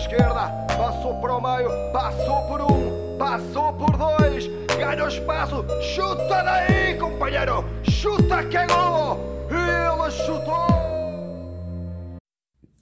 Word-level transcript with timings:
esquerda, 0.00 0.48
passou 0.78 1.20
para 1.20 1.36
o 1.36 1.40
meio, 1.42 1.68
passou 1.92 2.48
por 2.48 2.60
um, 2.62 3.18
passou 3.18 3.72
por 3.74 3.96
dois, 3.98 4.46
ganha 4.78 5.04
o 5.04 5.08
espaço, 5.08 5.62
chuta 5.94 6.42
daí, 6.42 6.96
companheiro, 6.98 7.64
chuta 7.84 8.42
que 8.48 8.56
é 8.56 8.66
golo, 8.66 9.20
ele 9.50 10.10
chutou. 10.10 10.70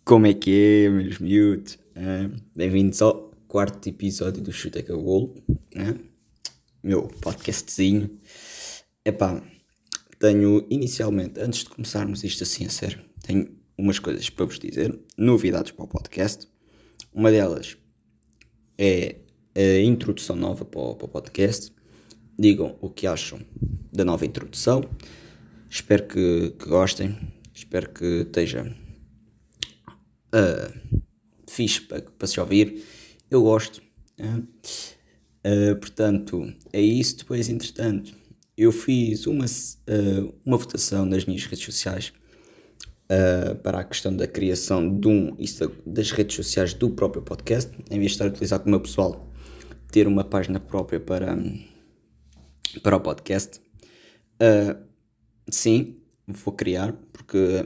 Como 0.04 0.26
é 0.28 0.32
que 0.32 0.84
é, 0.86 0.88
meus 0.88 1.18
miúdos? 1.18 1.78
Bem-vindos 2.54 3.02
ao 3.02 3.32
quarto 3.48 3.88
episódio 3.88 4.40
do 4.40 4.52
Chuta 4.52 4.80
que 4.80 4.92
é 4.92 4.94
Golo, 4.94 5.34
meu 6.82 7.08
podcastzinho. 7.20 8.16
Epá, 9.04 9.42
tenho 10.20 10.64
inicialmente, 10.70 11.40
antes 11.40 11.64
de 11.64 11.70
começarmos 11.70 12.22
isto 12.22 12.44
assim 12.44 12.64
a 12.64 12.70
sério, 12.70 13.00
tenho 13.22 13.50
umas 13.76 13.98
coisas 13.98 14.30
para 14.30 14.44
vos 14.44 14.58
dizer, 14.60 14.96
novidades 15.16 15.72
para 15.72 15.84
o 15.84 15.88
podcast. 15.88 16.46
Uma 17.12 17.30
delas 17.30 17.76
é 18.76 19.16
a 19.54 19.80
introdução 19.80 20.36
nova 20.36 20.64
para 20.64 20.80
o, 20.80 20.94
para 20.94 21.06
o 21.06 21.08
podcast. 21.08 21.72
Digam 22.38 22.76
o 22.80 22.88
que 22.88 23.06
acham 23.06 23.40
da 23.92 24.04
nova 24.04 24.24
introdução. 24.24 24.82
Espero 25.68 26.06
que, 26.06 26.54
que 26.58 26.68
gostem. 26.68 27.16
Espero 27.52 27.90
que 27.90 28.04
esteja 28.22 28.72
uh, 30.34 30.98
fixe 31.48 31.80
para, 31.80 32.02
para 32.02 32.28
se 32.28 32.38
ouvir. 32.38 32.84
Eu 33.30 33.42
gosto. 33.42 33.82
né? 34.16 34.42
Uh, 35.44 35.76
portanto, 35.76 36.52
é 36.72 36.80
isso. 36.80 37.18
Depois, 37.18 37.48
entretanto, 37.48 38.14
eu 38.56 38.70
fiz 38.70 39.26
uma, 39.26 39.44
uh, 39.44 40.34
uma 40.44 40.56
votação 40.56 41.04
nas 41.04 41.24
minhas 41.24 41.44
redes 41.44 41.64
sociais 41.64 42.12
uh, 43.10 43.54
para 43.56 43.80
a 43.80 43.84
questão 43.84 44.14
da 44.14 44.26
criação 44.26 44.98
de 44.98 45.08
um, 45.08 45.34
isso, 45.38 45.70
das 45.86 46.10
redes 46.10 46.36
sociais 46.36 46.74
do 46.74 46.90
próprio 46.90 47.22
podcast, 47.22 47.72
em 47.90 47.98
vez 47.98 48.10
de 48.10 48.12
estar 48.12 48.26
a 48.26 48.28
utilizar 48.28 48.60
como 48.60 48.70
meu 48.70 48.80
pessoal, 48.80 49.28
ter 49.90 50.06
uma 50.06 50.24
página 50.24 50.60
própria 50.60 51.00
para, 51.00 51.36
para 52.82 52.96
o 52.96 53.00
podcast. 53.00 53.60
Uh, 54.40 54.78
sim, 55.50 55.96
vou 56.26 56.54
criar, 56.54 56.92
porque 57.12 57.64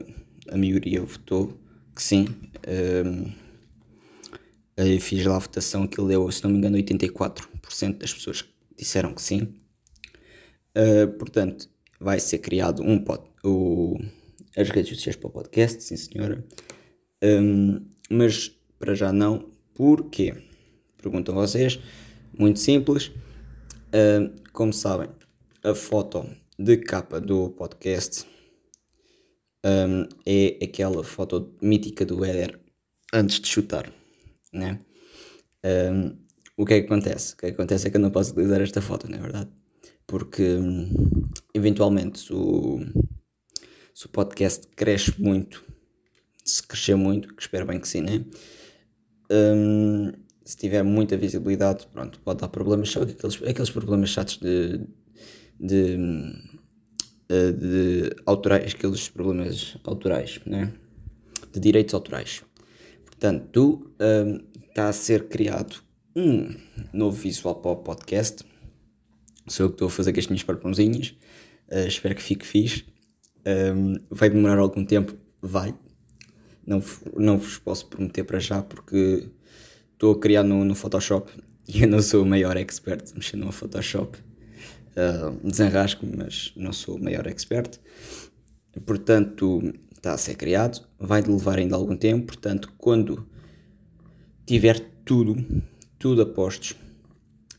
a 0.48 0.56
maioria 0.56 1.02
votou 1.02 1.58
que 1.94 2.02
sim. 2.02 2.26
Uh, 2.66 3.30
eu 4.76 5.00
fiz 5.00 5.24
lá 5.26 5.36
a 5.36 5.38
votação 5.38 5.86
que 5.86 6.02
deu, 6.02 6.30
se 6.30 6.42
não 6.42 6.50
me 6.50 6.58
engano, 6.58 6.78
84% 6.78 7.98
das 7.98 8.12
pessoas 8.12 8.44
disseram 8.76 9.14
que 9.14 9.22
sim. 9.22 9.54
Uh, 10.76 11.06
portanto, 11.18 11.68
vai 12.00 12.18
ser 12.18 12.38
criado 12.38 12.82
um 12.82 13.04
o, 13.44 13.98
as 14.56 14.68
redes 14.70 14.96
sociais 14.96 15.16
para 15.16 15.28
o 15.28 15.30
podcast, 15.30 15.82
sim 15.82 15.96
senhora. 15.96 16.44
Um, 17.22 17.86
mas 18.10 18.48
para 18.78 18.94
já 18.94 19.12
não. 19.12 19.50
Porquê? 19.74 20.34
Perguntam 21.00 21.34
vocês. 21.34 21.78
Muito 22.36 22.60
simples. 22.60 23.08
Uh, 23.88 24.32
como 24.52 24.72
sabem, 24.72 25.08
a 25.62 25.74
foto 25.74 26.26
de 26.58 26.76
capa 26.78 27.20
do 27.20 27.50
podcast 27.50 28.26
um, 29.64 30.08
é 30.26 30.58
aquela 30.64 31.04
foto 31.04 31.54
mítica 31.60 32.04
do 32.04 32.24
Éder 32.24 32.58
antes 33.12 33.40
de 33.40 33.48
chutar, 33.48 33.92
né? 34.52 34.80
Um, 35.64 36.16
o 36.56 36.66
que 36.66 36.74
é 36.74 36.80
que 36.80 36.86
acontece? 36.86 37.34
O 37.34 37.36
que, 37.36 37.46
é 37.46 37.48
que 37.50 37.54
acontece 37.54 37.86
é 37.86 37.90
que 37.90 37.96
eu 37.96 38.00
não 38.00 38.10
posso 38.10 38.32
utilizar 38.32 38.60
esta 38.60 38.80
foto, 38.80 39.08
não 39.08 39.18
é 39.18 39.20
verdade? 39.20 39.50
Porque 40.06 40.42
hum, 40.42 41.12
eventualmente 41.54 42.32
o, 42.32 42.80
se 43.94 44.06
o 44.06 44.08
podcast 44.08 44.66
cresce 44.74 45.14
muito, 45.20 45.64
se 46.44 46.62
crescer 46.62 46.94
muito, 46.94 47.34
que 47.34 47.42
espero 47.42 47.66
bem 47.66 47.78
que 47.78 47.88
sim, 47.88 48.00
né? 48.00 48.24
Hum, 49.30 50.12
se 50.44 50.56
tiver 50.56 50.82
muita 50.82 51.16
visibilidade, 51.16 51.86
pronto, 51.86 52.20
pode 52.20 52.40
dar 52.40 52.48
problemas, 52.48 52.90
só 52.90 53.02
aqueles, 53.02 53.42
aqueles 53.42 53.70
problemas 53.70 54.10
chatos 54.10 54.38
de, 54.38 54.80
de, 55.58 55.96
eh, 57.28 57.52
de 57.52 58.16
autorais, 58.26 58.74
aqueles 58.74 59.08
problemas 59.08 59.76
autorais, 59.84 60.40
né? 60.44 60.72
De 61.52 61.60
direitos 61.60 61.94
autorais. 61.94 62.42
Portanto, 63.04 63.90
hum, 64.00 64.40
está 64.68 64.88
a 64.88 64.92
ser 64.92 65.28
criado 65.28 65.76
um 66.16 66.54
novo 66.92 67.16
visual 67.16 67.54
para 67.56 67.70
o 67.70 67.76
podcast. 67.76 68.44
Sou 69.48 69.66
eu 69.66 69.70
que 69.70 69.74
estou 69.74 69.88
a 69.88 69.90
fazer 69.90 70.12
com 70.12 70.20
as 70.20 70.26
minhas 70.26 70.42
parpãozinhas. 70.42 71.14
Uh, 71.70 71.86
espero 71.86 72.14
que 72.14 72.22
fique 72.22 72.46
fixe. 72.46 72.84
Um, 73.46 73.96
vai 74.10 74.30
demorar 74.30 74.58
algum 74.58 74.84
tempo? 74.84 75.14
Vai. 75.40 75.74
Não, 76.66 76.82
não 77.16 77.38
vos 77.38 77.58
posso 77.58 77.86
prometer 77.86 78.24
para 78.24 78.38
já 78.38 78.62
porque 78.62 79.28
estou 79.92 80.12
a 80.12 80.18
criar 80.20 80.44
no, 80.44 80.64
no 80.64 80.74
Photoshop 80.74 81.30
e 81.68 81.82
eu 81.82 81.88
não 81.88 82.00
sou 82.00 82.22
o 82.22 82.26
maior 82.26 82.56
expert 82.56 83.12
mexer 83.14 83.36
no 83.36 83.50
Photoshop. 83.52 84.18
Uh, 84.94 85.48
desenrasco, 85.48 86.06
mas 86.06 86.52
não 86.54 86.72
sou 86.72 86.96
o 86.96 87.02
maior 87.02 87.26
expert. 87.26 87.80
Portanto, 88.84 89.72
está 89.96 90.12
a 90.12 90.18
ser 90.18 90.34
criado. 90.34 90.86
Vai 90.98 91.22
levar 91.22 91.58
ainda 91.58 91.76
algum 91.76 91.96
tempo. 91.96 92.26
Portanto, 92.26 92.72
quando 92.76 93.26
tiver 94.44 94.80
tudo, 95.04 95.44
tudo 95.98 96.22
a 96.22 96.26
postos, 96.26 96.76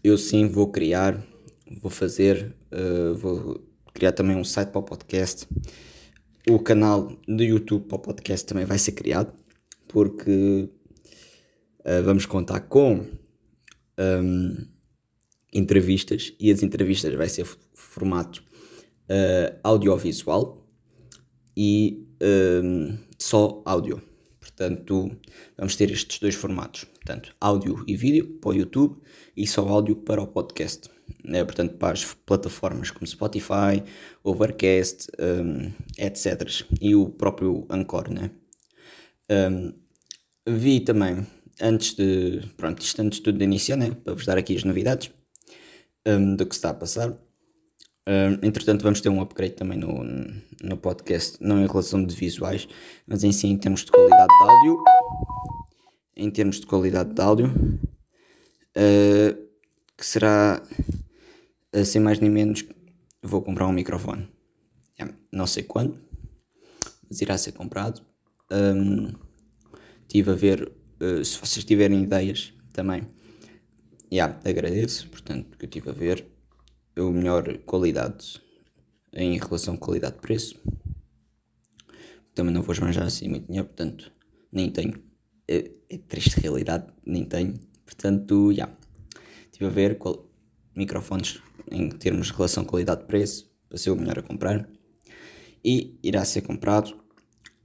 eu 0.03 0.17
sim 0.17 0.47
vou 0.47 0.67
criar, 0.67 1.21
vou 1.81 1.89
fazer, 1.89 2.55
uh, 2.71 3.15
vou 3.15 3.72
criar 4.03 4.11
também 4.11 4.35
um 4.35 4.43
site 4.43 4.69
para 4.69 4.79
o 4.79 4.83
podcast. 4.83 5.47
O 6.49 6.59
canal 6.59 7.07
do 7.25 7.41
YouTube 7.41 7.87
para 7.87 7.95
o 7.95 7.99
podcast 7.99 8.45
também 8.45 8.65
vai 8.65 8.77
ser 8.77 8.91
criado, 8.91 9.33
porque 9.87 10.69
uh, 11.79 12.03
vamos 12.03 12.25
contar 12.25 12.59
com 12.61 13.05
um, 13.97 14.67
entrevistas 15.53 16.33
e 16.37 16.51
as 16.51 16.61
entrevistas 16.61 17.13
vai 17.13 17.29
ser 17.29 17.47
formato 17.73 18.43
uh, 19.03 19.57
audiovisual 19.63 20.67
e 21.55 22.05
um, 22.61 22.97
só 23.17 23.61
áudio. 23.65 24.01
Portanto, 24.37 25.17
vamos 25.57 25.77
ter 25.77 25.89
estes 25.91 26.19
dois 26.19 26.35
formatos. 26.35 26.83
Portanto, 26.83 27.33
áudio 27.39 27.85
e 27.87 27.95
vídeo 27.95 28.37
para 28.41 28.49
o 28.49 28.53
YouTube 28.53 28.97
e 29.37 29.47
só 29.47 29.65
áudio 29.65 29.95
para 29.95 30.21
o 30.21 30.27
podcast. 30.27 30.92
Né? 31.23 31.43
Portanto, 31.43 31.77
para 31.77 31.93
as 31.93 32.13
plataformas 32.13 32.91
como 32.91 33.07
Spotify, 33.07 33.83
Overcast, 34.23 35.07
um, 35.19 35.71
etc. 35.97 36.65
E 36.81 36.95
o 36.95 37.09
próprio 37.09 37.65
Anchor, 37.69 38.11
né? 38.11 38.31
Um, 39.29 39.73
vi 40.45 40.81
também, 40.81 41.25
antes 41.61 41.93
de, 41.95 42.41
pronto, 42.57 42.81
isto 42.81 43.01
antes 43.01 43.19
de 43.19 43.23
tudo 43.23 43.43
iniciar, 43.43 43.77
né? 43.77 43.91
Para 44.03 44.13
vos 44.13 44.25
dar 44.25 44.37
aqui 44.37 44.55
as 44.55 44.63
novidades 44.63 45.11
um, 46.05 46.35
do 46.35 46.45
que 46.45 46.55
está 46.55 46.69
a 46.71 46.73
passar. 46.73 47.11
Um, 48.05 48.45
entretanto, 48.45 48.83
vamos 48.83 48.99
ter 48.99 49.09
um 49.09 49.21
upgrade 49.21 49.53
também 49.53 49.77
no, 49.77 50.03
no 50.61 50.77
podcast, 50.77 51.37
não 51.41 51.63
em 51.63 51.67
relação 51.67 52.05
de 52.05 52.13
visuais, 52.13 52.67
mas 53.07 53.23
em 53.23 53.31
si 53.31 53.47
em 53.47 53.57
termos 53.57 53.85
de 53.85 53.91
qualidade 53.91 54.27
de 54.27 54.49
áudio. 54.49 54.83
Em 56.15 56.29
termos 56.29 56.59
de 56.59 56.65
qualidade 56.65 57.13
de 57.13 57.21
áudio, 57.21 57.47
uh, 58.77 59.42
que 60.03 60.09
será, 60.09 60.61
uh, 61.73 61.85
sem 61.85 62.01
mais 62.01 62.19
nem 62.19 62.29
menos, 62.29 62.65
vou 63.21 63.41
comprar 63.41 63.65
um 63.69 63.71
microfone. 63.71 64.27
É, 64.99 65.07
não 65.31 65.47
sei 65.47 65.63
quando, 65.63 65.97
mas 67.09 67.21
irá 67.21 67.37
ser 67.37 67.53
comprado. 67.53 68.01
Um, 68.51 69.13
a 70.29 70.35
ver, 70.35 70.69
uh, 70.99 71.23
se 71.23 71.39
vocês 71.39 71.63
tiverem 71.63 72.03
ideias 72.03 72.53
também, 72.73 73.07
yeah, 74.11 74.37
agradeço, 74.43 75.07
portanto, 75.07 75.57
que 75.57 75.63
eu 75.63 75.67
estive 75.67 75.89
a 75.89 75.93
ver 75.93 76.27
a 76.97 77.01
melhor 77.03 77.59
qualidade 77.59 78.41
em 79.13 79.39
relação 79.39 79.77
qualidade-preço. 79.77 80.59
Também 82.35 82.53
não 82.53 82.61
vou 82.61 82.73
esbanjar 82.73 83.05
assim 83.05 83.29
muito 83.29 83.47
dinheiro, 83.47 83.67
portanto, 83.67 84.11
nem 84.51 84.69
tenho. 84.69 85.01
É, 85.47 85.71
é 85.89 85.97
triste 85.97 86.41
realidade, 86.41 86.87
nem 87.05 87.23
tenho. 87.23 87.53
Portanto, 87.85 88.51
já. 88.51 88.65
Yeah. 88.65 88.82
Estive 89.63 89.81
a 89.81 89.87
ver 89.87 89.97
qual, 89.97 90.29
microfones 90.75 91.41
em 91.71 91.87
termos 91.89 92.27
de 92.27 92.33
relação 92.33 92.65
qualidade-preço, 92.65 93.49
para 93.69 93.77
ser 93.77 93.91
o 93.91 93.95
melhor 93.95 94.19
a 94.19 94.21
comprar. 94.21 94.67
E 95.63 95.97
irá 96.03 96.25
ser 96.25 96.41
comprado. 96.41 96.93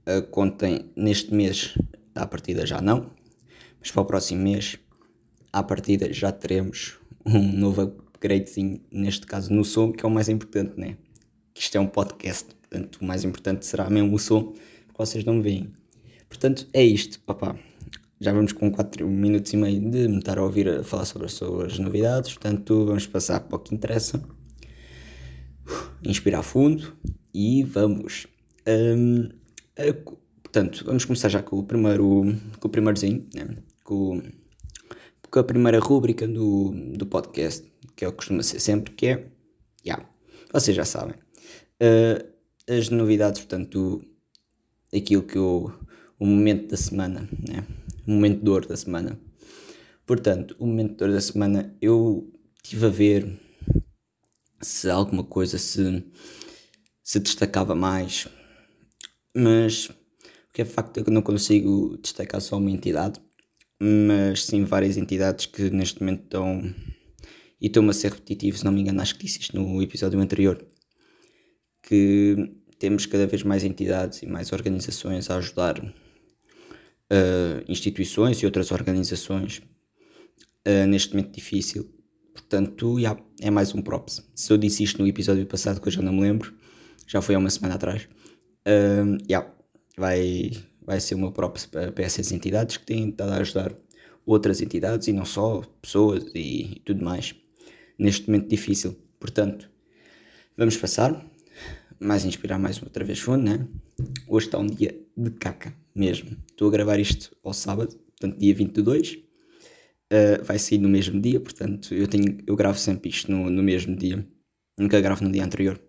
Uh, 0.07 0.21
contém 0.31 0.89
neste 0.95 1.33
mês, 1.33 1.77
à 2.15 2.25
partida 2.25 2.65
já 2.65 2.81
não, 2.81 3.11
mas 3.79 3.91
para 3.91 4.01
o 4.01 4.05
próximo 4.05 4.41
mês, 4.41 4.79
à 5.51 5.61
partida 5.61 6.11
já 6.13 6.31
teremos 6.31 6.97
um 7.25 7.51
novo 7.51 7.81
upgradezinho, 7.81 8.81
neste 8.89 9.27
caso 9.27 9.53
no 9.53 9.65
som, 9.65 9.91
que 9.91 10.05
é 10.05 10.07
o 10.07 10.11
mais 10.11 10.29
importante, 10.29 10.79
né? 10.79 10.95
Que 11.53 11.61
isto 11.61 11.75
é 11.75 11.81
um 11.81 11.87
podcast, 11.87 12.55
portanto 12.55 12.95
o 13.01 13.05
mais 13.05 13.25
importante 13.25 13.65
será 13.65 13.89
mesmo 13.89 14.15
o 14.15 14.19
som, 14.19 14.53
porque 14.87 14.97
vocês 14.97 15.25
não 15.25 15.33
me 15.33 15.41
veem. 15.41 15.73
Portanto, 16.29 16.65
é 16.73 16.83
isto, 16.83 17.19
opá. 17.27 17.59
Já 18.21 18.33
vamos 18.33 18.51
com 18.51 18.69
4 18.69 19.07
minutos 19.07 19.53
e 19.53 19.57
meio 19.57 19.79
de 19.79 20.09
me 20.09 20.17
estar 20.17 20.37
a 20.37 20.43
ouvir 20.43 20.67
a 20.67 20.83
falar 20.83 21.05
sobre 21.05 21.27
as 21.27 21.33
suas 21.33 21.79
novidades, 21.79 22.33
portanto 22.33 22.85
vamos 22.85 23.07
passar 23.07 23.39
para 23.39 23.55
o 23.55 23.59
que 23.59 23.73
interessa. 23.73 24.21
Inspirar 26.03 26.43
fundo 26.43 26.97
e 27.33 27.63
vamos. 27.63 28.27
Um, 28.67 29.29
a, 29.77 29.93
portanto, 30.43 30.83
vamos 30.85 31.05
começar 31.05 31.29
já 31.29 31.41
com 31.41 31.59
o 31.59 31.63
primeiro, 31.63 32.35
com 32.59 32.67
o 32.67 32.71
primeirozinho, 32.71 33.25
né? 33.33 33.55
com, 33.85 34.21
com 35.31 35.39
a 35.39 35.43
primeira 35.43 35.79
rúbrica 35.79 36.27
do, 36.27 36.73
do 36.97 37.05
podcast, 37.05 37.71
que 37.95 38.03
é 38.03 38.07
o 38.09 38.11
que 38.11 38.17
costuma 38.17 38.43
ser 38.43 38.59
sempre, 38.59 38.93
que 38.95 39.07
é, 39.07 39.27
yeah, 39.85 40.05
vocês 40.51 40.75
já 40.75 40.83
sabem, 40.83 41.15
uh, 41.15 42.29
as 42.67 42.89
novidades, 42.89 43.39
portanto, 43.39 44.03
aquilo 44.93 45.23
que 45.23 45.37
eu, 45.37 45.71
o 46.19 46.25
momento 46.25 46.67
da 46.71 46.77
semana, 46.77 47.29
né? 47.47 47.65
Momento 48.09 48.39
de 48.39 48.43
dor 48.43 48.65
da 48.65 48.75
semana. 48.75 49.19
Portanto, 50.05 50.55
o 50.59 50.65
momento 50.65 50.91
de 50.91 50.97
dor 50.97 51.11
da 51.11 51.21
semana, 51.21 51.75
eu 51.81 52.31
estive 52.63 52.85
a 52.85 52.89
ver 52.89 53.39
se 54.61 54.89
alguma 54.89 55.23
coisa 55.23 55.57
se, 55.57 56.03
se 57.03 57.19
destacava 57.19 57.75
mais, 57.75 58.27
mas 59.35 59.89
o 59.89 60.53
que 60.53 60.61
é 60.61 60.65
facto 60.65 60.99
é 60.99 61.03
que 61.03 61.09
eu 61.09 61.13
não 61.13 61.21
consigo 61.21 61.97
destacar 61.97 62.41
só 62.41 62.57
uma 62.57 62.71
entidade, 62.71 63.19
mas 63.79 64.45
sim 64.45 64.63
várias 64.63 64.97
entidades 64.97 65.45
que 65.45 65.69
neste 65.69 66.01
momento 66.01 66.23
estão. 66.23 66.75
E 67.61 67.67
estou-me 67.67 67.89
a 67.89 67.93
ser 67.93 68.11
repetitivo, 68.11 68.57
se 68.57 68.65
não 68.65 68.71
me 68.71 68.81
engano, 68.81 69.01
acho 69.01 69.15
que 69.15 69.25
disse 69.25 69.39
isto 69.39 69.59
no 69.59 69.81
episódio 69.81 70.19
anterior. 70.19 70.65
Que 71.83 72.35
temos 72.79 73.05
cada 73.05 73.27
vez 73.27 73.43
mais 73.43 73.63
entidades 73.63 74.21
e 74.23 74.25
mais 74.25 74.51
organizações 74.53 75.29
a 75.29 75.37
ajudar 75.37 75.81
uh, 77.11 77.63
instituições 77.67 78.37
e 78.41 78.45
outras 78.45 78.71
organizações 78.71 79.61
uh, 80.67 80.87
neste 80.87 81.15
momento 81.15 81.33
difícil. 81.33 81.89
Portanto, 82.33 82.99
yeah, 82.99 83.19
é 83.41 83.49
mais 83.49 83.73
um 83.73 83.81
props. 83.81 84.27
Se 84.33 84.51
eu 84.51 84.57
disse 84.57 84.83
isto 84.83 85.01
no 85.01 85.07
episódio 85.07 85.45
passado, 85.45 85.81
que 85.81 85.87
eu 85.87 85.91
já 85.91 86.01
não 86.01 86.13
me 86.13 86.21
lembro, 86.21 86.53
já 87.07 87.21
foi 87.21 87.35
há 87.35 87.39
uma 87.39 87.49
semana 87.49 87.75
atrás, 87.75 88.07
uh, 88.67 89.17
yeah, 89.29 89.51
vai, 89.97 90.51
vai 90.81 90.99
ser 90.99 91.15
o 91.15 91.19
meu 91.19 91.31
props 91.31 91.65
para, 91.65 91.91
para 91.91 92.03
essas 92.03 92.31
entidades 92.31 92.77
que 92.77 92.85
têm 92.85 93.09
estado 93.09 93.31
a 93.31 93.37
ajudar 93.37 93.75
outras 94.25 94.61
entidades 94.61 95.07
e 95.07 95.13
não 95.13 95.25
só 95.25 95.61
pessoas 95.81 96.23
e, 96.35 96.77
e 96.77 96.81
tudo 96.85 97.03
mais 97.03 97.35
neste 97.97 98.27
momento 98.27 98.47
difícil. 98.47 98.95
Portanto, 99.19 99.69
vamos 100.55 100.77
passar 100.77 101.25
mais 101.99 102.23
inspirar 102.23 102.57
mais 102.57 102.81
outra 102.81 103.03
vez 103.03 103.19
fundo, 103.19 103.43
né? 103.43 103.67
Hoje 104.27 104.45
está 104.45 104.57
um 104.57 104.65
dia 104.65 104.97
de 105.15 105.29
caca 105.31 105.73
mesmo. 105.93 106.37
Estou 106.49 106.69
a 106.69 106.71
gravar 106.71 106.99
isto 106.99 107.35
ao 107.43 107.53
sábado, 107.53 107.95
portanto, 107.95 108.39
dia 108.39 108.55
22. 108.55 109.13
Uh, 109.13 109.19
ah, 110.11 110.43
vai 110.43 110.57
sair 110.57 110.77
no 110.77 110.89
mesmo 110.89 111.21
dia, 111.21 111.39
portanto, 111.39 111.93
eu, 111.93 112.07
tenho, 112.07 112.39
eu 112.47 112.55
gravo 112.55 112.79
sempre 112.79 113.09
isto 113.09 113.31
no, 113.31 113.49
no 113.49 113.61
mesmo 113.61 113.95
dia. 113.95 114.25
Nunca 114.77 114.99
gravo 115.01 115.23
no 115.23 115.31
dia 115.31 115.43
anterior. 115.43 115.79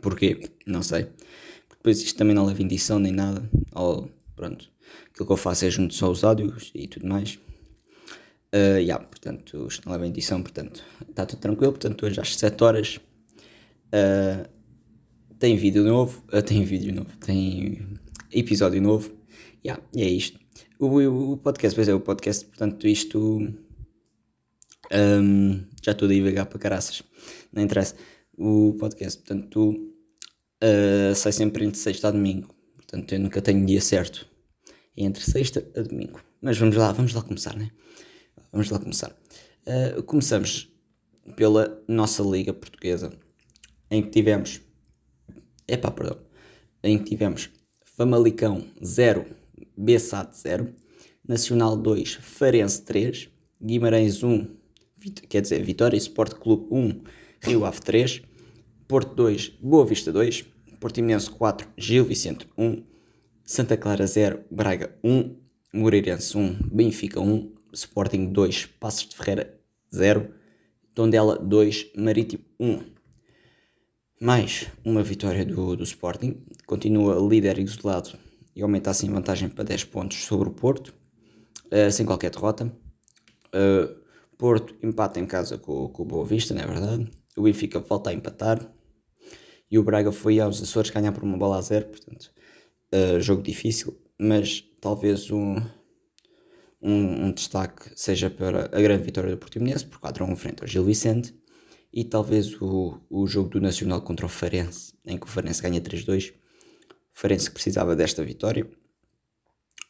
Porquê? 0.00 0.50
Não 0.66 0.82
sei. 0.82 1.08
Depois 1.70 2.00
isto 2.00 2.16
também 2.16 2.34
não 2.34 2.46
leva 2.46 2.62
edição 2.62 2.98
nem 2.98 3.12
nada. 3.12 3.48
Ou, 3.74 4.10
pronto, 4.34 4.70
aquilo 5.10 5.26
que 5.26 5.32
eu 5.32 5.36
faço 5.36 5.66
é 5.66 5.70
junto 5.70 5.94
só 5.94 6.10
os 6.10 6.24
áudios 6.24 6.70
e 6.74 6.88
tudo 6.88 7.06
mais. 7.06 7.38
Uh, 8.54 8.78
yeah, 8.78 9.02
portanto, 9.04 9.66
isto 9.68 9.86
não 9.86 9.92
leva 9.92 10.06
edição, 10.06 10.42
portanto, 10.42 10.82
está 11.08 11.26
tudo 11.26 11.40
tranquilo. 11.40 11.72
Portanto, 11.72 12.06
hoje 12.06 12.20
às 12.20 12.34
7 12.36 12.64
horas. 12.64 13.00
Uh, 13.94 14.61
tem 15.42 15.56
vídeo 15.56 15.82
novo, 15.82 16.22
uh, 16.32 16.40
tem 16.40 16.62
vídeo 16.62 16.94
novo, 16.94 17.16
tem 17.16 17.98
episódio 18.30 18.80
novo, 18.80 19.12
yeah, 19.66 19.82
e 19.92 20.00
é 20.00 20.08
isto. 20.08 20.38
O, 20.78 20.86
o, 20.86 21.32
o, 21.32 21.36
podcast, 21.36 21.74
pois 21.74 21.88
é, 21.88 21.92
o 21.92 21.98
podcast, 21.98 22.44
portanto, 22.44 22.86
isto 22.86 23.52
um, 24.92 25.64
já 25.82 25.90
estou 25.90 26.06
a 26.06 26.12
divagar 26.12 26.46
para 26.46 26.60
caraças, 26.60 27.02
não 27.52 27.60
interessa. 27.60 27.96
O 28.38 28.76
podcast, 28.78 29.18
portanto, 29.18 29.70
uh, 30.62 31.12
sai 31.16 31.32
sempre 31.32 31.64
entre 31.64 31.80
sexta 31.80 32.06
a 32.06 32.10
domingo, 32.12 32.54
portanto, 32.76 33.12
eu 33.12 33.18
nunca 33.18 33.42
tenho 33.42 33.66
dia 33.66 33.80
certo 33.80 34.24
entre 34.96 35.24
sexta 35.28 35.68
a 35.76 35.82
domingo. 35.82 36.20
Mas 36.40 36.56
vamos 36.56 36.76
lá, 36.76 36.92
vamos 36.92 37.14
lá 37.14 37.20
começar, 37.20 37.56
né? 37.56 37.68
Vamos 38.52 38.70
lá 38.70 38.78
começar. 38.78 39.10
Uh, 39.66 40.04
começamos 40.04 40.72
pela 41.34 41.82
nossa 41.88 42.22
Liga 42.22 42.52
Portuguesa, 42.52 43.12
em 43.90 44.02
que 44.02 44.10
tivemos 44.10 44.60
Epá, 45.72 45.90
perdão. 45.90 46.18
Em 46.82 46.98
que 46.98 47.04
tivemos 47.04 47.48
Famalicão 47.96 48.62
0, 48.84 49.24
Bessat 49.74 50.36
0, 50.36 50.74
Nacional 51.26 51.78
2, 51.78 52.18
Farense 52.20 52.82
3, 52.82 53.30
Guimarães 53.58 54.22
1, 54.22 54.54
quer 55.30 55.40
dizer, 55.40 55.62
Vitória 55.62 55.96
Sport 55.96 56.34
Clube 56.34 56.66
1, 56.70 57.00
Rio 57.40 57.64
Ave 57.64 57.80
3, 57.80 58.20
Porto 58.86 59.14
2, 59.14 59.48
Boa 59.62 59.86
Vista 59.86 60.12
2, 60.12 60.44
Portimonense 60.78 61.30
4, 61.30 61.66
Gil 61.78 62.04
Vicente 62.04 62.46
1, 62.58 62.84
Santa 63.42 63.74
Clara 63.74 64.06
0, 64.06 64.44
Braga 64.50 64.94
1, 65.02 65.34
Moreirense 65.72 66.36
1, 66.36 66.68
Benfica 66.70 67.18
1, 67.18 67.50
Sporting 67.72 68.30
2, 68.30 68.66
Passos 68.78 69.08
de 69.08 69.16
Ferreira 69.16 69.58
0, 69.90 70.34
Tondela 70.94 71.38
2, 71.38 71.92
Marítimo 71.96 72.44
1 72.60 72.91
mais 74.22 74.68
uma 74.84 75.02
vitória 75.02 75.44
do, 75.44 75.74
do 75.74 75.82
Sporting, 75.82 76.36
continua 76.64 77.16
líder 77.28 77.58
isolado 77.58 78.16
e 78.54 78.62
aumenta 78.62 78.88
assim 78.88 79.08
a 79.08 79.12
vantagem 79.14 79.48
para 79.48 79.64
10 79.64 79.82
pontos 79.86 80.18
sobre 80.18 80.48
o 80.48 80.52
Porto, 80.52 80.94
uh, 81.72 81.90
sem 81.90 82.06
qualquer 82.06 82.30
derrota. 82.30 82.72
Uh, 83.48 84.00
Porto 84.38 84.76
empata 84.80 85.18
em 85.18 85.26
casa 85.26 85.58
com, 85.58 85.88
com 85.88 86.04
o 86.04 86.06
Boa 86.06 86.24
Vista, 86.24 86.54
não 86.54 86.62
é 86.62 86.66
verdade? 86.68 87.10
O 87.36 87.42
Benfica 87.42 87.80
volta 87.80 88.10
a 88.10 88.12
empatar 88.12 88.64
e 89.68 89.76
o 89.76 89.82
Braga 89.82 90.12
foi 90.12 90.38
aos 90.38 90.62
Açores 90.62 90.90
ganhar 90.90 91.10
por 91.10 91.24
uma 91.24 91.36
bola 91.36 91.58
a 91.58 91.60
zero, 91.60 91.86
portanto, 91.86 92.30
uh, 92.94 93.20
jogo 93.20 93.42
difícil, 93.42 94.00
mas 94.20 94.62
talvez 94.80 95.32
um, 95.32 95.56
um, 96.80 97.26
um, 97.26 97.32
destaque 97.32 97.90
seja 97.96 98.30
para 98.30 98.66
a 98.66 98.80
grande 98.80 99.02
vitória 99.02 99.32
do 99.32 99.36
Portimonense 99.36 99.84
por 99.84 99.98
4 99.98 100.24
a 100.24 100.28
1 100.28 100.36
frente 100.36 100.62
ao 100.62 100.68
Gil 100.68 100.84
Vicente 100.84 101.41
e 101.92 102.04
talvez 102.04 102.60
o, 102.60 102.98
o 103.10 103.26
jogo 103.26 103.50
do 103.50 103.60
Nacional 103.60 104.00
contra 104.00 104.24
o 104.24 104.28
Farense, 104.28 104.94
em 105.04 105.18
que 105.18 105.26
o 105.26 105.28
Farense 105.28 105.60
ganha 105.60 105.80
3-2. 105.80 106.30
O 106.30 106.34
Farense 107.12 107.48
que 107.48 107.54
precisava 107.54 107.94
desta 107.94 108.24
vitória 108.24 108.66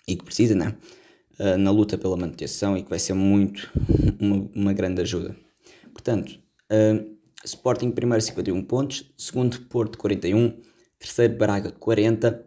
e 0.09 0.17
que 0.17 0.25
precisa, 0.25 0.55
né? 0.55 0.77
Uh, 1.39 1.57
na 1.57 1.71
luta 1.71 1.97
pela 1.97 2.17
manutenção 2.17 2.77
e 2.77 2.83
que 2.83 2.91
vai 2.91 2.99
ser 2.99 3.15
muito 3.15 3.71
uma, 4.21 4.51
uma 4.55 4.73
grande 4.73 5.01
ajuda. 5.01 5.37
Portanto, 5.93 6.39
uh, 6.71 7.17
Sporting 7.45 7.91
primeiro 7.91 8.23
51 8.23 8.63
pontos, 8.65 9.13
segundo 9.17 9.61
Porto 9.63 9.99
41, 9.99 10.61
terceiro 10.99 11.37
Braga 11.37 11.73
40, 11.73 12.47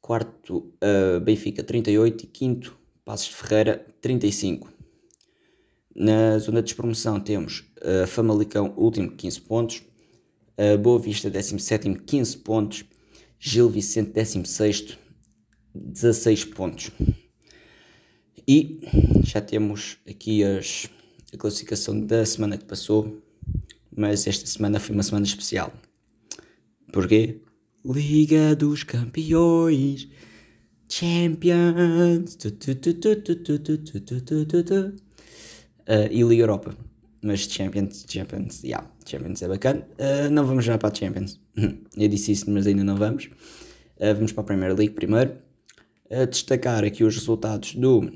quarto 0.00 0.72
uh, 0.82 1.20
Benfica 1.20 1.62
38 1.62 2.24
e 2.24 2.26
quinto 2.26 2.78
Passos 3.04 3.28
de 3.28 3.34
Ferreira 3.34 3.86
35. 4.00 4.72
Na 5.94 6.38
zona 6.38 6.60
de 6.60 6.66
despromoção 6.66 7.20
temos 7.20 7.70
uh, 7.84 8.06
Famalicão, 8.06 8.74
último, 8.76 9.10
15 9.10 9.40
pontos. 9.42 9.82
Uh, 10.58 10.78
Boa 10.78 10.98
Vista, 10.98 11.30
17, 11.30 11.94
15 12.00 12.36
pontos. 12.38 12.84
Gil 13.38 13.68
Vicente, 13.68 14.12
16, 14.12 14.96
16 15.74 16.44
pontos. 16.46 16.90
E 18.48 18.80
já 19.22 19.40
temos 19.40 19.98
aqui 20.08 20.42
as, 20.42 20.88
a 21.32 21.36
classificação 21.36 22.00
da 22.00 22.24
semana 22.24 22.56
que 22.56 22.64
passou, 22.64 23.22
mas 23.94 24.26
esta 24.26 24.46
semana 24.46 24.80
foi 24.80 24.94
uma 24.94 25.02
semana 25.02 25.26
especial. 25.26 25.72
Porquê? 26.92 27.40
Liga 27.84 28.54
dos 28.56 28.82
Campeões, 28.82 30.08
Champions 30.88 32.36
uh, 35.86 36.08
e 36.10 36.22
Liga 36.22 36.42
Europa. 36.42 36.76
Mas 37.24 37.40
Champions, 37.40 38.04
Champions, 38.06 38.62
yeah, 38.62 38.86
Champions 39.06 39.40
é 39.40 39.48
bacana. 39.48 39.88
Uh, 39.98 40.30
não 40.30 40.44
vamos 40.44 40.62
já 40.62 40.76
para 40.76 40.90
a 40.90 40.94
Champions. 40.94 41.40
Eu 41.96 42.06
disse 42.06 42.32
isso, 42.32 42.50
mas 42.50 42.66
ainda 42.66 42.84
não 42.84 42.96
vamos. 42.96 43.30
Uh, 43.96 44.14
vamos 44.14 44.30
para 44.30 44.42
a 44.42 44.44
Premier 44.44 44.76
League 44.76 44.92
primeiro. 44.92 45.38
destacar 46.30 46.84
aqui 46.84 47.02
os 47.02 47.14
resultados 47.14 47.76
do 47.76 48.12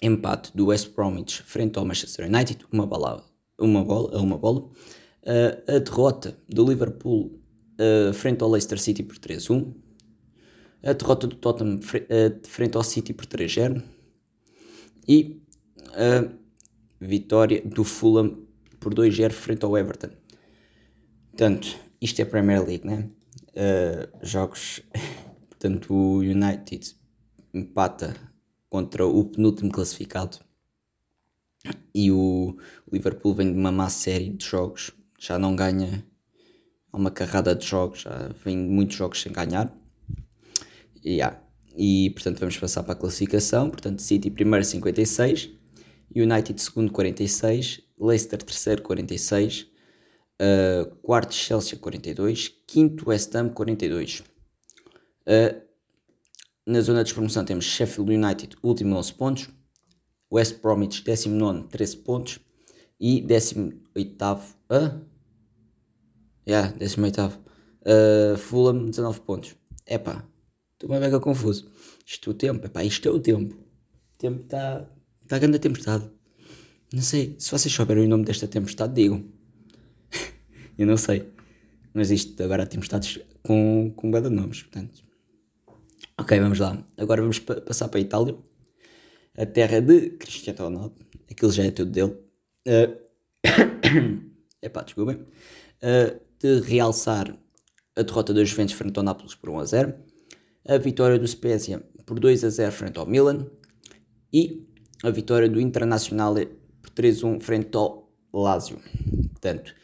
empate 0.00 0.56
do 0.56 0.68
West 0.68 0.94
Bromwich 0.94 1.42
frente 1.42 1.78
ao 1.78 1.84
Manchester 1.84 2.26
United, 2.26 2.64
uma 2.72 2.86
bola, 2.86 3.22
uma 3.58 3.84
bola, 3.84 4.18
uma 4.18 4.38
bola. 4.38 4.70
a 5.66 5.78
derrota 5.78 6.38
do 6.48 6.66
Liverpool 6.66 7.38
frente 8.14 8.42
ao 8.42 8.50
Leicester 8.50 8.78
City 8.78 9.02
por 9.02 9.18
3-1. 9.18 9.74
A 10.82 10.94
derrota 10.94 11.26
do 11.26 11.36
Tottenham 11.36 11.78
frente 12.44 12.74
ao 12.74 12.82
City 12.82 13.12
por 13.12 13.26
3-0. 13.26 13.82
E 15.06 15.42
vitória 17.00 17.62
do 17.62 17.84
Fulham 17.84 18.46
por 18.80 18.94
2-0 18.94 19.30
frente 19.30 19.64
ao 19.64 19.76
Everton. 19.76 20.10
Portanto, 21.30 21.76
isto 22.00 22.20
é 22.20 22.24
Premier 22.24 22.64
League, 22.64 22.86
né? 22.86 23.08
Uh, 23.50 24.26
jogos. 24.26 24.80
Portanto, 25.48 25.92
o 25.92 26.18
United 26.18 26.96
empata 27.52 28.14
contra 28.68 29.06
o 29.06 29.24
penúltimo 29.24 29.72
classificado 29.72 30.38
e 31.94 32.12
o 32.12 32.56
Liverpool 32.92 33.34
vem 33.34 33.52
de 33.52 33.58
uma 33.58 33.72
má 33.72 33.88
série 33.88 34.30
de 34.30 34.44
jogos, 34.44 34.92
já 35.18 35.38
não 35.38 35.56
ganha 35.56 36.06
há 36.92 36.96
uma 36.96 37.10
carrada 37.10 37.54
de 37.54 37.66
jogos, 37.66 38.02
já 38.02 38.30
vem 38.44 38.56
muitos 38.56 38.96
jogos 38.96 39.20
sem 39.20 39.32
ganhar. 39.32 39.74
E 41.04 41.14
yeah, 41.14 41.40
e 41.76 42.10
portanto 42.10 42.38
vamos 42.38 42.56
passar 42.56 42.82
para 42.82 42.92
a 42.92 42.96
classificação. 42.96 43.70
Portanto, 43.70 44.02
City 44.02 44.30
primeiro 44.30 44.64
56, 44.64 45.50
United 46.14 46.60
segundo 46.60 46.92
46, 46.92 47.82
Leicester 47.98 48.42
terceiro 48.42 48.82
46, 48.82 49.66
uh, 50.40 50.96
quarto 51.02 51.34
Chelsea 51.34 51.78
42, 51.78 52.48
quinto 52.66 53.08
West 53.08 53.34
Ham 53.34 53.50
42. 53.50 54.20
Uh, 55.26 55.60
na 56.66 56.80
zona 56.80 57.02
de 57.02 57.12
promoção 57.12 57.44
temos 57.44 57.64
Sheffield 57.64 58.14
United 58.14 58.56
último 58.62 58.96
11 58.96 59.14
pontos, 59.14 59.48
West 60.32 60.60
Bromwich 60.60 61.02
19 61.02 61.68
13 61.68 61.96
pontos 61.98 62.40
e 63.00 63.20
18 63.20 63.76
uh, 64.70 65.00
yeah, 66.46 66.72
18 66.76 67.20
uh, 67.22 68.36
Fulham 68.36 68.86
19 68.86 69.20
pontos. 69.20 69.56
Epá, 69.86 70.26
estou 70.74 70.88
mega 70.88 71.20
confuso. 71.20 71.70
Isto 72.06 72.30
é 72.30 72.32
o 72.32 72.34
tempo, 72.36 72.66
epá, 72.66 72.84
isto 72.84 73.08
é 73.08 73.10
o 73.10 73.20
tempo. 73.20 73.54
O 73.54 74.18
tempo 74.18 74.42
está 74.42 74.86
tá 75.28 75.36
a 75.36 75.38
grande 75.38 75.58
tempestade. 75.58 76.10
Não 76.92 77.02
sei, 77.02 77.36
se 77.38 77.50
vocês 77.50 77.72
souberem 77.72 78.06
o 78.06 78.08
nome 78.08 78.24
desta 78.24 78.48
tempestade, 78.48 78.94
digam. 78.94 79.24
Eu 80.78 80.86
não 80.86 80.96
sei. 80.96 81.30
Mas 81.92 82.10
isto 82.10 82.42
agora 82.42 82.62
há 82.62 82.66
tempestades 82.66 83.20
com, 83.42 83.92
com 83.94 84.10
de 84.10 84.28
nomes, 84.30 84.62
portanto. 84.62 85.02
Ok, 86.18 86.38
vamos 86.40 86.58
lá. 86.58 86.82
Agora 86.96 87.20
vamos 87.20 87.38
pa 87.38 87.60
passar 87.60 87.88
para 87.88 87.98
a 87.98 88.02
Itália. 88.02 88.36
A 89.36 89.46
terra 89.46 89.80
de 89.80 90.10
Cristiano 90.10 90.64
Ronaldo. 90.64 90.96
Aquilo 91.30 91.52
já 91.52 91.64
é 91.64 91.70
tudo 91.70 91.90
dele. 91.90 92.16
Uh... 92.66 93.08
Epá, 94.62 94.82
desculpem. 94.82 95.16
Uh, 95.16 96.20
de 96.40 96.60
realçar 96.60 97.36
a 97.96 98.02
derrota 98.02 98.32
dos 98.32 98.48
Juventus 98.48 98.74
frente 98.74 98.96
ao 98.96 99.02
Nápoles 99.02 99.34
por 99.34 99.50
1 99.50 99.58
a 99.58 99.64
0, 99.64 99.94
a 100.68 100.78
vitória 100.78 101.18
do 101.18 101.26
Spezia 101.26 101.82
por 102.06 102.20
2 102.20 102.44
a 102.44 102.48
0 102.48 102.72
frente 102.72 102.98
ao 102.98 103.06
Milan 103.06 103.46
e 104.32 104.67
a 105.02 105.10
vitória 105.10 105.48
do 105.48 105.60
Internacional 105.60 106.34
por 106.82 106.90
3 106.90 107.24
a 107.24 107.26
1 107.26 107.40
frente 107.40 107.76
ao 107.76 108.08
Lazio. 108.32 108.78
Portanto, 109.30 109.74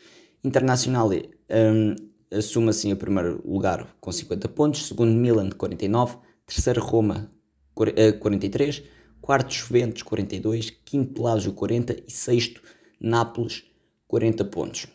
Internacional 0.42 1.10
um, 1.10 1.94
assume 2.36 2.70
assim 2.70 2.92
o 2.92 2.96
primeiro 2.96 3.40
lugar 3.46 3.96
com 4.00 4.12
50 4.12 4.48
pontos, 4.48 4.86
segundo 4.86 5.12
Milan 5.12 5.50
49, 5.50 6.18
terceiro 6.46 6.82
Roma 6.82 7.30
43, 7.74 8.78
eh, 8.78 8.82
quarto 9.20 9.54
Juventus 9.54 10.02
42, 10.02 10.70
quinto 10.84 11.22
Lazio 11.22 11.52
40 11.52 11.96
e 12.06 12.10
sexto 12.10 12.60
Nápoles 13.00 13.64
40 14.06 14.44
pontos. 14.44 14.86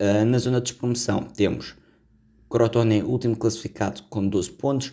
Uh, 0.00 0.24
na 0.24 0.38
zona 0.38 0.60
de 0.60 0.70
despromoção 0.70 1.24
temos 1.24 1.74
Crotone, 2.48 3.02
último 3.02 3.36
classificado, 3.36 4.02
com 4.08 4.26
12 4.26 4.50
pontos, 4.52 4.92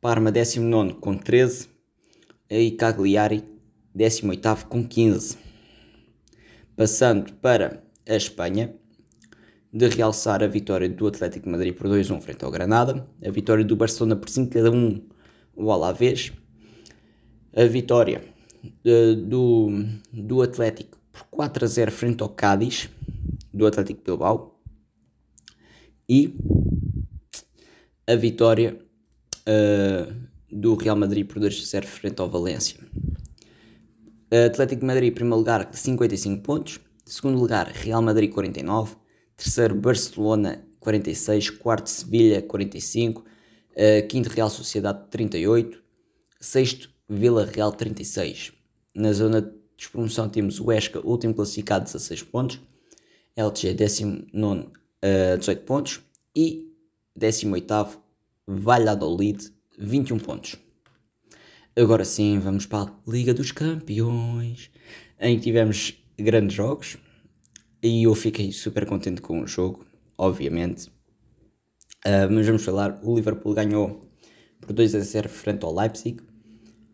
Parma, 0.00 0.30
19 0.30 0.94
com 0.94 1.16
13 1.16 1.68
e 2.48 2.70
Cagliari, 2.72 3.42
18 3.96 4.66
com 4.68 4.86
15. 4.86 5.38
Passando 6.76 7.32
para 7.34 7.82
a 8.06 8.14
Espanha, 8.14 8.74
de 9.72 9.88
realçar 9.88 10.42
a 10.42 10.46
vitória 10.46 10.88
do 10.88 11.06
Atlético 11.06 11.48
Madrid 11.48 11.74
por 11.74 11.88
2-1 11.88 12.20
frente 12.20 12.44
ao 12.44 12.50
Granada, 12.50 13.08
a 13.24 13.30
vitória 13.30 13.64
do 13.64 13.74
Barcelona 13.74 14.14
por 14.14 14.28
5-1 14.28 15.02
o 15.54 15.72
Alavés, 15.72 16.30
a 17.54 17.64
vitória 17.64 18.22
uh, 18.84 19.16
do, 19.16 19.68
do 20.12 20.42
Atlético 20.42 20.98
por 21.10 21.46
4-0 21.46 21.90
frente 21.90 22.22
ao 22.22 22.28
Cádiz, 22.28 22.90
do 23.52 23.66
Atlético 23.66 24.02
Bilbao 24.04 24.60
e 26.06 26.34
a 28.06 28.14
vitória 28.14 28.78
uh, 29.48 30.14
do 30.50 30.74
Real 30.74 30.96
Madrid 30.96 31.26
por 31.26 31.40
2-0 31.40 31.84
frente 31.84 32.20
ao 32.20 32.28
Valência. 32.28 32.78
Atlético 34.30 34.80
de 34.80 34.86
Madrid, 34.86 35.14
primeiro 35.14 35.38
lugar, 35.38 35.68
55 35.72 36.42
pontos. 36.42 36.80
Segundo 37.04 37.38
lugar, 37.38 37.68
Real 37.68 38.02
Madrid, 38.02 38.32
49. 38.32 38.96
Terceiro, 39.36 39.74
Barcelona, 39.74 40.64
46. 40.80 41.50
Quarto, 41.50 41.88
Sevilha, 41.88 42.42
45. 42.42 43.20
Uh, 43.20 44.06
quinto, 44.08 44.28
Real 44.28 44.50
Sociedade, 44.50 45.08
38. 45.10 45.80
Sexto, 46.40 46.90
Vila 47.08 47.44
Real, 47.44 47.70
36. 47.70 48.52
Na 48.94 49.12
zona 49.12 49.42
de 49.42 49.88
promoção 49.88 50.28
temos 50.28 50.58
o 50.58 50.72
Esca, 50.72 51.00
último 51.06 51.34
classificado, 51.34 51.84
16 51.84 52.22
pontos. 52.24 52.60
LG 53.36 53.74
19 53.74 54.70
uh, 55.04 55.38
18 55.38 55.62
pontos 55.64 56.00
e 56.34 56.72
18 57.14 58.00
Valladolid 58.46 59.52
21 59.78 60.18
pontos. 60.18 60.56
Agora 61.78 62.06
sim, 62.06 62.38
vamos 62.38 62.64
para 62.64 62.88
a 62.88 62.92
Liga 63.06 63.34
dos 63.34 63.52
Campeões, 63.52 64.70
em 65.20 65.36
que 65.36 65.42
tivemos 65.42 66.02
grandes 66.18 66.56
jogos 66.56 66.96
e 67.82 68.04
eu 68.04 68.14
fiquei 68.14 68.50
super 68.50 68.86
contente 68.86 69.20
com 69.20 69.42
o 69.42 69.46
jogo, 69.46 69.84
obviamente. 70.16 70.86
Uh, 72.06 72.32
mas 72.32 72.46
vamos 72.46 72.64
falar: 72.64 72.98
o 73.02 73.14
Liverpool 73.14 73.52
ganhou 73.52 74.10
por 74.58 74.72
2 74.72 74.94
a 74.94 75.00
0 75.00 75.28
frente 75.28 75.66
ao 75.66 75.74
Leipzig, 75.74 76.16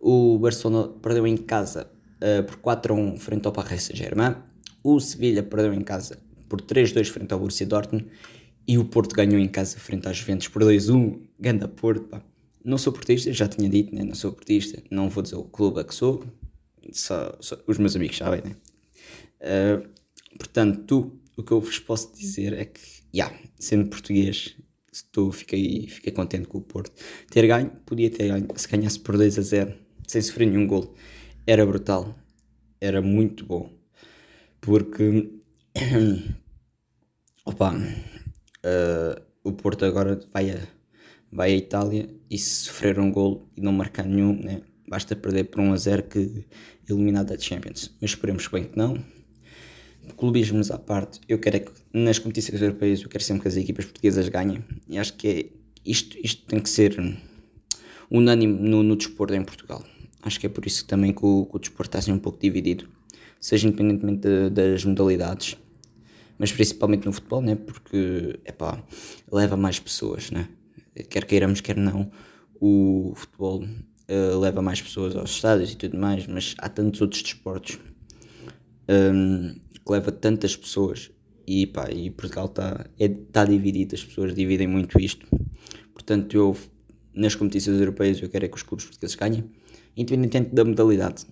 o 0.00 0.36
Barcelona 0.40 0.88
perdeu 1.00 1.28
em 1.28 1.36
casa 1.36 1.88
uh, 2.16 2.42
por 2.42 2.56
4 2.56 2.92
a 2.92 2.96
1 2.96 3.16
frente 3.18 3.46
ao 3.46 3.52
Paris 3.52 3.84
Saint-Germain, 3.84 4.34
o 4.82 4.98
Sevilha 4.98 5.44
perdeu 5.44 5.72
em 5.72 5.82
casa 5.82 6.18
por 6.48 6.60
3-2 6.60 7.06
frente 7.06 7.32
ao 7.32 7.38
Borussia 7.38 7.68
Dortmund 7.68 8.08
e 8.66 8.78
o 8.78 8.84
Porto 8.84 9.14
ganhou 9.14 9.38
em 9.38 9.48
casa 9.48 9.78
frente 9.78 10.08
às 10.08 10.16
Juventus 10.16 10.48
por 10.48 10.64
2-1. 10.64 11.20
Ganda 11.38 11.68
Porto, 11.68 12.08
pá. 12.08 12.31
Não 12.64 12.78
sou 12.78 12.92
portista, 12.92 13.32
já 13.32 13.48
tinha 13.48 13.68
dito, 13.68 13.94
né? 13.94 14.04
não 14.04 14.14
sou 14.14 14.32
portista, 14.32 14.82
não 14.90 15.08
vou 15.08 15.22
dizer 15.22 15.36
o 15.36 15.44
clube 15.44 15.80
a 15.80 15.84
que 15.84 15.94
sou, 15.94 16.24
só, 16.92 17.36
só 17.40 17.56
os 17.66 17.78
meus 17.78 17.96
amigos 17.96 18.16
sabem, 18.16 18.42
né? 18.42 18.56
Uh, 19.40 19.88
portanto, 20.36 20.84
tu, 20.86 21.20
o 21.36 21.42
que 21.42 21.52
eu 21.52 21.60
vos 21.60 21.78
posso 21.78 22.14
dizer 22.14 22.52
é 22.52 22.64
que, 22.64 22.80
yeah, 23.14 23.36
sendo 23.58 23.88
português, 23.88 24.56
estou, 24.92 25.32
fiquei, 25.32 25.88
fiquei 25.88 26.12
contente 26.12 26.46
com 26.46 26.58
o 26.58 26.62
Porto. 26.62 26.92
Ter 27.30 27.46
ganho, 27.46 27.70
podia 27.84 28.10
ter 28.10 28.28
ganho, 28.28 28.46
se 28.54 28.68
ganhasse 28.68 29.00
por 29.00 29.16
2 29.16 29.38
a 29.38 29.42
0, 29.42 29.74
sem 30.06 30.22
sofrer 30.22 30.46
nenhum 30.46 30.66
gol, 30.66 30.94
era 31.46 31.66
brutal, 31.66 32.16
era 32.80 33.02
muito 33.02 33.44
bom, 33.44 33.72
porque 34.60 35.32
Opa, 37.44 37.74
uh, 37.74 39.22
o 39.42 39.52
Porto 39.52 39.84
agora 39.84 40.20
vai 40.32 40.50
a, 40.50 40.58
vai 41.32 41.52
à 41.52 41.56
Itália 41.56 42.08
e 42.30 42.36
se 42.36 42.66
sofrer 42.66 42.98
um 42.98 43.10
gol 43.10 43.48
e 43.56 43.60
não 43.60 43.72
marcar 43.72 44.04
nenhum, 44.04 44.34
né, 44.34 44.60
basta 44.86 45.16
perder 45.16 45.44
por 45.44 45.60
1 45.60 45.72
a 45.72 45.76
0 45.76 46.02
que 46.04 46.44
eliminado 46.88 47.28
da 47.28 47.38
Champions. 47.38 47.90
Mas 48.00 48.10
esperemos 48.10 48.46
bem 48.48 48.64
que 48.64 48.76
não. 48.76 49.02
Clubismos 50.16 50.70
à 50.70 50.78
parte, 50.78 51.20
eu 51.28 51.38
quero 51.38 51.56
é 51.56 51.60
que 51.60 51.72
nas 51.92 52.18
competições 52.18 52.60
europeias 52.60 53.02
eu 53.02 53.08
quero 53.08 53.24
sempre 53.24 53.42
que 53.42 53.48
as 53.48 53.56
equipas 53.56 53.84
portuguesas 53.86 54.28
ganhem. 54.28 54.62
E 54.88 54.98
acho 54.98 55.14
que 55.14 55.28
é, 55.28 55.46
isto, 55.86 56.18
isto 56.22 56.44
tem 56.44 56.60
que 56.60 56.68
ser 56.68 56.96
unânime 58.10 58.68
no, 58.68 58.82
no 58.82 58.96
desporto 58.96 59.32
em 59.34 59.44
Portugal. 59.44 59.82
Acho 60.20 60.38
que 60.38 60.46
é 60.46 60.48
por 60.48 60.66
isso 60.66 60.84
também 60.86 61.12
que 61.12 61.24
o, 61.24 61.46
que 61.46 61.56
o 61.56 61.58
desporto 61.58 61.88
está 61.88 61.98
assim 61.98 62.12
um 62.12 62.18
pouco 62.18 62.38
dividido, 62.38 62.88
seja 63.40 63.66
independentemente 63.66 64.20
de, 64.20 64.50
das 64.50 64.84
modalidades 64.84 65.56
mas 66.42 66.50
principalmente 66.50 67.06
no 67.06 67.12
futebol, 67.12 67.40
né? 67.40 67.54
Porque, 67.54 68.40
epá, 68.44 68.82
leva 69.30 69.56
mais 69.56 69.78
pessoas, 69.78 70.32
né? 70.32 70.48
Quer 71.08 71.24
queiramos, 71.24 71.60
quer 71.60 71.76
não, 71.76 72.10
o 72.60 73.12
futebol 73.16 73.64
uh, 73.64 74.38
leva 74.38 74.60
mais 74.60 74.80
pessoas 74.80 75.16
aos 75.16 75.30
estádios 75.30 75.72
e 75.72 75.76
tudo 75.76 75.96
mais, 75.98 76.26
mas 76.26 76.54
há 76.58 76.68
tantos 76.68 77.00
outros 77.00 77.22
desportos 77.22 77.78
um, 78.88 79.54
que 79.54 79.90
leva 79.92 80.12
tantas 80.12 80.54
pessoas 80.54 81.10
e, 81.46 81.66
pá, 81.66 81.90
e 81.90 82.10
Portugal 82.10 82.46
está 82.46 82.86
é, 82.98 83.08
tá 83.08 83.44
dividido, 83.44 83.94
as 83.94 84.04
pessoas 84.04 84.34
dividem 84.34 84.66
muito 84.66 85.00
isto. 85.00 85.26
Portanto, 85.92 86.36
eu 86.36 86.56
nas 87.14 87.34
competições 87.34 87.78
europeias 87.78 88.20
eu 88.20 88.28
quero 88.28 88.44
é 88.44 88.48
que 88.48 88.56
os 88.56 88.62
clubes 88.62 88.86
portugueses 88.86 89.16
ganhem, 89.16 89.44
independente 89.96 90.54
da 90.54 90.64
modalidade. 90.64 91.26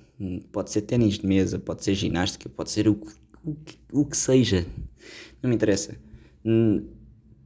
Pode 0.52 0.70
ser 0.70 0.82
ténis 0.82 1.18
de 1.18 1.26
mesa, 1.26 1.58
pode 1.58 1.84
ser 1.84 1.94
ginástica, 1.94 2.48
pode 2.48 2.70
ser 2.70 2.88
o 2.88 3.00
o 3.44 3.56
o 3.92 4.04
que 4.04 4.16
seja. 4.16 4.66
Não 5.42 5.48
me 5.48 5.56
interessa. 5.56 5.96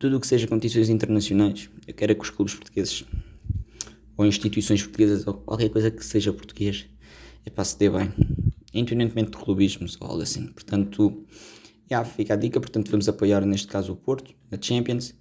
Tudo 0.05 0.19
o 0.19 0.21
que 0.21 0.27
seja 0.27 0.47
competições 0.47 0.91
internacionais, 0.91 1.71
eu 1.87 1.95
quero 1.95 2.13
é 2.13 2.15
que 2.15 2.21
os 2.21 2.29
clubes 2.29 2.55
portugueses 2.55 3.07
ou 4.19 4.27
instituições 4.27 4.83
portuguesas 4.83 5.27
ou 5.27 5.33
qualquer 5.33 5.71
coisa 5.71 5.91
que 5.91 6.05
seja 6.05 6.31
português 6.31 6.85
é 7.47 7.49
para 7.49 7.65
se 7.65 7.79
dê 7.79 7.89
bem, 7.89 8.13
independentemente 8.75 9.31
de 9.31 9.39
clubismos 9.39 9.97
ou 9.99 10.07
algo 10.07 10.21
assim. 10.21 10.49
Portanto, 10.49 11.25
já 11.91 12.05
fica 12.05 12.35
a 12.35 12.37
dica. 12.37 12.61
Portanto, 12.61 12.91
vamos 12.91 13.09
apoiar 13.09 13.47
neste 13.47 13.67
caso 13.67 13.95
o 13.95 13.97
Porto 13.97 14.35
na 14.51 14.59
Champions 14.61 15.15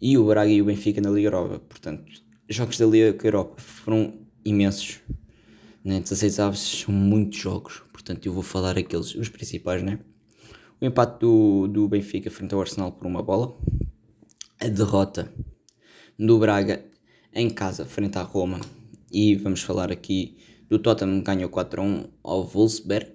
e 0.00 0.16
o 0.16 0.24
Braga 0.24 0.52
e 0.52 0.62
o 0.62 0.66
Benfica 0.66 1.00
na 1.00 1.10
Liga 1.10 1.26
Europa. 1.26 1.58
Portanto, 1.68 2.04
jogos 2.48 2.78
da 2.78 2.86
Liga 2.86 3.18
Europa 3.26 3.60
foram 3.60 4.20
imensos. 4.44 5.00
Né? 5.84 5.98
16 5.98 6.38
aves 6.38 6.60
são 6.60 6.94
muitos 6.94 7.40
jogos, 7.40 7.82
portanto, 7.92 8.24
eu 8.24 8.32
vou 8.32 8.44
falar 8.44 8.78
aqueles, 8.78 9.16
os 9.16 9.28
principais, 9.28 9.82
né? 9.82 9.98
o 10.80 10.86
empate 10.86 11.18
do, 11.18 11.66
do 11.66 11.88
Benfica 11.88 12.30
frente 12.30 12.54
ao 12.54 12.60
Arsenal 12.60 12.92
por 12.92 13.04
uma 13.04 13.20
bola, 13.20 13.58
a 14.60 14.66
derrota 14.66 15.32
do 16.18 16.36
Braga 16.36 16.84
em 17.32 17.48
casa 17.48 17.84
frente 17.84 18.18
à 18.18 18.22
Roma 18.22 18.60
e 19.10 19.36
vamos 19.36 19.62
falar 19.62 19.92
aqui 19.92 20.36
do 20.68 20.80
Tottenham 20.80 21.18
que 21.18 21.26
ganhou 21.26 21.48
4-1 21.48 22.08
ao 22.24 22.44
Wolfsberg, 22.44 23.12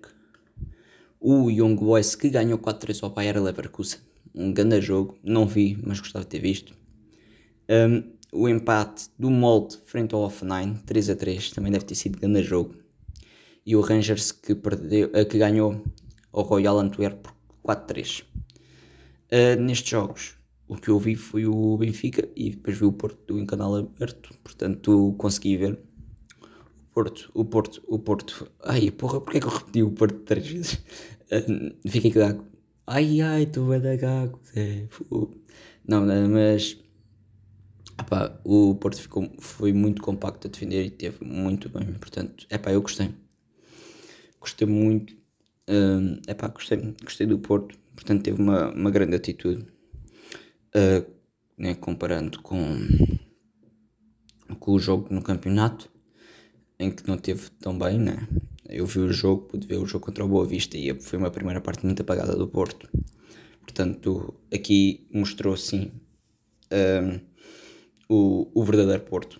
o 1.20 1.50
Young 1.50 1.76
Boys 1.76 2.16
que 2.16 2.30
ganhou 2.30 2.58
4-3 2.58 3.04
ao 3.04 3.10
Bayer 3.10 3.44
Leverkusen, 3.44 4.00
um 4.34 4.54
grande 4.54 4.80
jogo, 4.80 5.18
não 5.22 5.46
vi, 5.46 5.78
mas 5.84 6.00
gostava 6.00 6.24
de 6.24 6.32
ter 6.32 6.40
visto. 6.40 6.74
Um, 7.70 8.14
o 8.32 8.48
empate 8.48 9.10
do 9.20 9.30
Molde 9.30 9.78
frente 9.86 10.16
ao 10.16 10.22
Offenheim, 10.22 10.76
3-3, 10.88 11.54
também 11.54 11.74
deve 11.74 11.84
ter 11.84 11.96
sido 11.96 12.20
grande 12.20 12.42
jogo. 12.42 12.76
E 13.66 13.76
o 13.76 13.82
Rangers 13.82 14.32
que, 14.32 14.56
perdeu, 14.56 15.10
uh, 15.10 15.26
que 15.26 15.38
ganhou 15.38 15.84
ao 16.32 16.44
Royal 16.44 16.80
Antwerp 16.80 17.28
por 17.62 17.76
4-3. 17.76 18.24
Uh, 18.24 19.62
nestes 19.62 19.90
jogos, 19.90 20.36
o 20.74 20.82
que 20.82 20.90
eu 20.90 21.00
vi 21.00 21.16
foi 21.16 21.46
o 21.46 21.78
Benfica 21.78 22.28
e 22.36 22.50
depois 22.50 22.78
vi 22.78 22.86
o 22.86 22.92
Porto 22.92 23.38
em 23.38 23.46
canal 23.46 23.76
aberto, 23.76 24.34
portanto 24.44 25.14
consegui 25.18 25.58
ver 25.58 25.74
o 25.74 26.94
Porto, 26.94 27.32
o 27.34 27.46
Porto, 27.46 27.84
o 27.88 28.00
Porto. 28.00 28.52
Ai, 28.64 28.92
porra, 28.92 29.22
porquê 29.22 29.38
é 29.38 29.42
que 29.42 29.48
eu 29.48 29.52
repeti 29.52 29.84
o 29.84 29.92
Porto 29.92 30.20
três 30.22 30.48
vezes? 30.48 30.84
Fiquei 31.88 32.12
gago. 32.12 32.46
Ai, 32.88 33.22
ai, 33.22 33.46
tu 33.46 33.66
vai 33.66 33.80
dar 33.80 33.96
gago. 33.98 34.40
É, 34.56 34.88
não, 35.88 36.06
mas 36.30 36.78
epá, 38.00 38.40
o 38.44 38.76
Porto 38.76 39.00
ficou, 39.02 39.32
foi 39.40 39.74
muito 39.74 40.02
compacto 40.02 40.48
a 40.48 40.52
defender 40.52 40.86
e 40.86 40.90
teve 40.90 41.24
muito 41.24 41.70
bem, 41.70 41.94
portanto, 41.94 42.48
epá, 42.50 42.72
eu 42.72 42.82
gostei. 42.82 43.12
Gostei 44.40 44.68
muito. 44.68 45.14
Uh, 45.70 46.20
epá, 46.28 46.48
gostei, 46.48 46.78
gostei 47.04 47.28
do 47.28 47.40
Porto, 47.40 47.78
portanto 47.96 48.24
teve 48.24 48.42
uma, 48.42 48.72
uma 48.72 48.92
grande 48.92 49.16
atitude 49.16 49.73
uh, 50.76 51.12
né, 51.58 51.76
comparando 51.76 52.42
com, 52.42 52.78
com 54.60 54.72
o 54.72 54.80
jogo 54.80 55.14
no 55.14 55.22
campeonato, 55.22 55.90
em 56.80 56.92
que 56.92 57.08
não 57.08 57.18
teve 57.18 57.50
tão 57.60 57.78
bem, 57.78 58.00
né? 58.00 58.28
Eu 58.68 58.86
vi 58.86 59.00
o 59.00 59.12
jogo, 59.12 59.44
pude 59.44 59.68
ver 59.68 59.78
o 59.78 59.86
jogo 59.86 60.06
contra 60.06 60.26
o 60.26 60.28
Boa 60.28 60.46
Vista 60.46 60.78
e 60.78 60.94
foi 61.00 61.20
uma 61.20 61.30
primeira 61.30 61.62
parte 61.62 61.86
muito 61.86 62.02
apagada 62.02 62.36
do 62.36 62.48
Porto. 62.48 62.90
Portanto, 63.62 64.34
aqui 64.54 65.08
mostrou 65.14 65.56
sim 65.56 65.92
um, 66.72 67.20
o, 68.10 68.52
o 68.54 68.64
verdadeiro 68.64 69.04
Porto. 69.04 69.40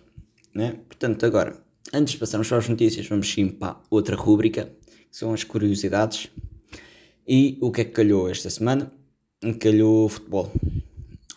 Né? 0.54 0.78
Portanto, 0.88 1.26
agora, 1.26 1.60
antes 1.92 2.12
de 2.12 2.20
passarmos 2.20 2.48
para 2.48 2.58
as 2.58 2.68
notícias, 2.68 3.06
vamos 3.06 3.28
sim 3.30 3.48
para 3.48 3.80
outra 3.90 4.14
rúbrica, 4.16 4.72
que 4.86 5.16
são 5.16 5.32
as 5.32 5.42
curiosidades. 5.42 6.30
E 7.26 7.58
o 7.60 7.72
que 7.72 7.80
é 7.80 7.84
que 7.84 7.92
calhou 7.92 8.30
esta 8.30 8.48
semana? 8.50 8.92
Calhou 9.58 10.08
futebol. 10.08 10.52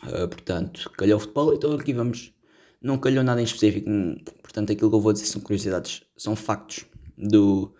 Uh, 0.07 0.27
portanto, 0.27 0.89
calhou 0.97 1.19
futebol, 1.19 1.53
então 1.53 1.73
aqui 1.73 1.93
vamos. 1.93 2.33
Não 2.81 2.97
calhou 2.97 3.23
nada 3.23 3.41
em 3.41 3.43
específico, 3.43 3.89
portanto, 4.41 4.71
aquilo 4.71 4.89
que 4.89 4.95
eu 4.95 5.01
vou 5.01 5.11
dizer 5.11 5.25
são 5.25 5.41
curiosidades, 5.41 6.03
são 6.15 6.35
factos 6.35 6.85
do, 7.17 7.73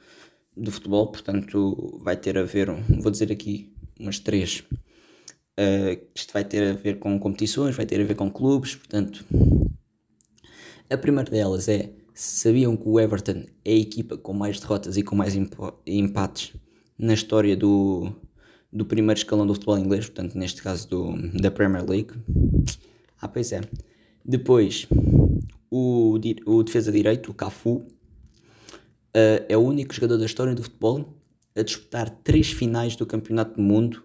do 0.55 0.71
futebol, 0.71 1.11
portanto, 1.11 1.99
vai 2.01 2.17
ter 2.17 2.35
a 2.37 2.43
ver, 2.43 2.71
vou 2.99 3.11
dizer 3.11 3.31
aqui 3.31 3.71
umas 3.99 4.19
três. 4.19 4.63
Uh, 5.59 6.01
isto 6.15 6.33
vai 6.33 6.43
ter 6.43 6.71
a 6.71 6.73
ver 6.73 6.99
com 6.99 7.17
competições, 7.19 7.75
vai 7.75 7.85
ter 7.85 8.01
a 8.01 8.03
ver 8.03 8.15
com 8.15 8.29
clubes, 8.29 8.75
portanto. 8.75 9.23
A 10.89 10.97
primeira 10.97 11.29
delas 11.29 11.67
é: 11.67 11.91
sabiam 12.13 12.75
que 12.75 12.87
o 12.87 12.99
Everton 12.99 13.45
é 13.63 13.73
a 13.73 13.77
equipa 13.77 14.17
com 14.17 14.33
mais 14.33 14.59
derrotas 14.59 14.97
e 14.97 15.03
com 15.03 15.15
mais 15.15 15.35
empates 15.85 16.53
na 16.97 17.13
história 17.13 17.55
do, 17.55 18.11
do 18.71 18.85
primeiro 18.85 19.17
escalão 19.17 19.45
do 19.45 19.53
futebol 19.53 19.77
inglês, 19.77 20.05
portanto, 20.05 20.37
neste 20.37 20.61
caso 20.61 20.87
do, 20.87 21.13
da 21.39 21.49
Premier 21.49 21.87
League. 21.87 22.11
Ah, 23.19 23.27
pois 23.27 23.51
é. 23.51 23.61
Depois, 24.23 24.87
o, 25.69 26.19
o 26.45 26.63
defesa 26.63 26.91
direito, 26.91 27.31
o 27.31 27.33
Cafu, 27.33 27.75
uh, 27.75 27.85
é 29.47 29.57
o 29.57 29.61
único 29.61 29.93
jogador 29.93 30.17
da 30.17 30.25
história 30.25 30.53
do 30.53 30.63
futebol 30.63 31.17
a 31.55 31.61
disputar 31.63 32.09
três 32.09 32.51
finais 32.51 32.95
do 32.95 33.05
Campeonato 33.05 33.55
do 33.55 33.61
Mundo 33.61 34.03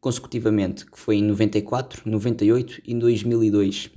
consecutivamente, 0.00 0.86
que 0.86 0.98
foi 0.98 1.16
em 1.16 1.22
94, 1.24 2.08
98 2.08 2.80
e 2.84 2.94
2002. 2.94 3.90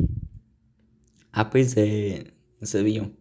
Ah, 1.31 1.45
pois 1.45 1.77
é, 1.77 2.25
não 2.59 2.67
sabiam. 2.67 3.11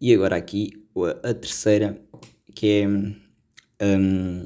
E 0.00 0.12
agora 0.12 0.36
aqui 0.36 0.84
a 1.22 1.32
terceira, 1.32 2.00
que 2.54 2.82
é 2.82 2.88
um, 2.88 4.44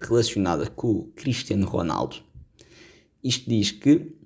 relacionada 0.00 0.68
com 0.68 0.90
o 0.90 1.04
Cristiano 1.14 1.66
Ronaldo. 1.66 2.16
Isto 3.22 3.48
diz 3.48 3.70
que, 3.70 4.16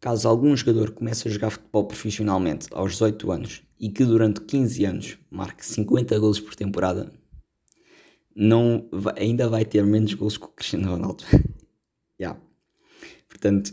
caso 0.00 0.28
algum 0.28 0.56
jogador 0.56 0.90
comece 0.90 1.28
a 1.28 1.30
jogar 1.30 1.50
futebol 1.50 1.86
profissionalmente 1.86 2.68
aos 2.72 2.92
18 2.92 3.32
anos 3.32 3.62
e 3.78 3.90
que 3.90 4.04
durante 4.04 4.40
15 4.40 4.84
anos 4.84 5.18
marque 5.30 5.64
50 5.64 6.18
gols 6.18 6.40
por 6.40 6.54
temporada, 6.54 7.12
não 8.34 8.88
vai, 8.90 9.14
ainda 9.18 9.48
vai 9.48 9.64
ter 9.64 9.84
menos 9.84 10.14
gols 10.14 10.36
que 10.36 10.44
o 10.44 10.48
Cristiano 10.48 10.90
Ronaldo. 10.90 11.24
yeah. 12.20 12.40
Portanto, 13.28 13.68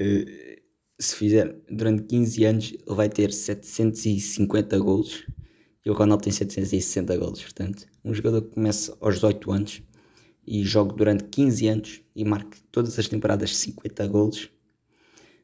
uh, 0.00 0.56
se 0.98 1.16
fizer 1.16 1.60
durante 1.70 2.04
15 2.04 2.44
anos, 2.44 2.72
ele 2.72 2.96
vai 2.96 3.08
ter 3.08 3.32
750 3.32 4.78
gols 4.78 5.24
e 5.84 5.90
o 5.90 5.94
Ronaldo 5.94 6.24
tem 6.24 6.32
760 6.32 7.16
gols. 7.16 7.42
Portanto, 7.42 7.86
um 8.04 8.14
jogador 8.14 8.42
que 8.42 8.54
começa 8.54 8.96
aos 9.00 9.16
18 9.16 9.52
anos 9.52 9.82
e 10.46 10.62
jogo 10.64 10.94
durante 10.94 11.24
15 11.24 11.68
anos 11.68 12.00
e 12.14 12.24
marque 12.24 12.58
todas 12.70 12.98
as 12.98 13.08
temporadas 13.08 13.56
50 13.56 14.06
golos, 14.06 14.50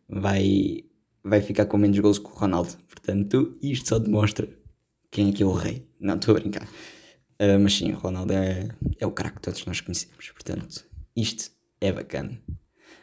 vai, 0.09 0.85
vai 1.25 1.41
ficar 1.41 1.67
com 1.67 1.77
menos 1.77 1.99
golos 1.99 2.19
que 2.19 2.27
o 2.27 2.35
Ronaldo. 2.35 2.77
Portanto, 2.89 3.59
isto 3.63 3.89
só 3.89 3.99
demonstra 3.99 4.49
quem 5.11 5.31
é 5.31 5.33
que 5.33 5.43
é 5.43 5.47
o 5.47 5.53
rei. 5.53 5.87
Não, 5.99 6.15
estou 6.15 6.37
a 6.37 6.41
brincar. 6.41 6.67
Uh, 7.41 7.59
mas 7.61 7.75
sim, 7.75 7.93
o 7.93 7.97
Ronaldo 7.97 8.33
é, 8.33 8.69
é 8.99 9.07
o 9.07 9.11
craque 9.11 9.37
que 9.37 9.43
todos 9.43 9.65
nós 9.67 9.81
conhecemos. 9.81 10.31
Portanto, 10.31 10.85
isto 11.17 11.51
é 11.81 11.93
bacana. 11.93 12.41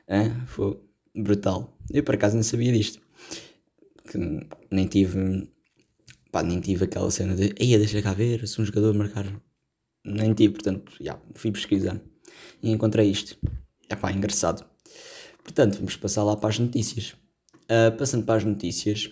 Uh, 0.08 0.46
foi 0.48 0.80
brutal. 1.16 1.78
Eu 1.92 2.04
por 2.04 2.16
acaso 2.16 2.36
não 2.36 2.44
sabia 2.44 2.72
disto. 2.72 3.02
Que 4.10 4.18
nem 4.72 4.88
tive. 4.88 5.50
Pá, 6.32 6.44
nem 6.44 6.60
tive 6.60 6.86
aquela 6.86 7.12
cena 7.12 7.36
de. 7.36 7.54
Eia, 7.60 7.78
deixa 7.78 8.02
cá 8.02 8.14
ver 8.14 8.48
se 8.48 8.62
um 8.62 8.66
jogador 8.66 8.94
marcar 8.94 9.26
nem 10.04 10.34
tive, 10.34 10.54
portanto, 10.54 10.94
já, 11.00 11.20
fui 11.36 11.52
pesquisar 11.52 12.00
e 12.62 12.72
encontrei 12.72 13.10
isto. 13.10 13.38
É 13.90 13.96
pá, 13.96 14.12
engraçado. 14.12 14.66
Portanto, 15.44 15.78
vamos 15.78 15.96
passar 15.96 16.24
lá 16.24 16.36
para 16.36 16.50
as 16.50 16.60
notícias. 16.60 17.16
Uh, 17.66 17.96
passando 17.98 18.26
para 18.26 18.36
as 18.36 18.44
notícias, 18.44 19.12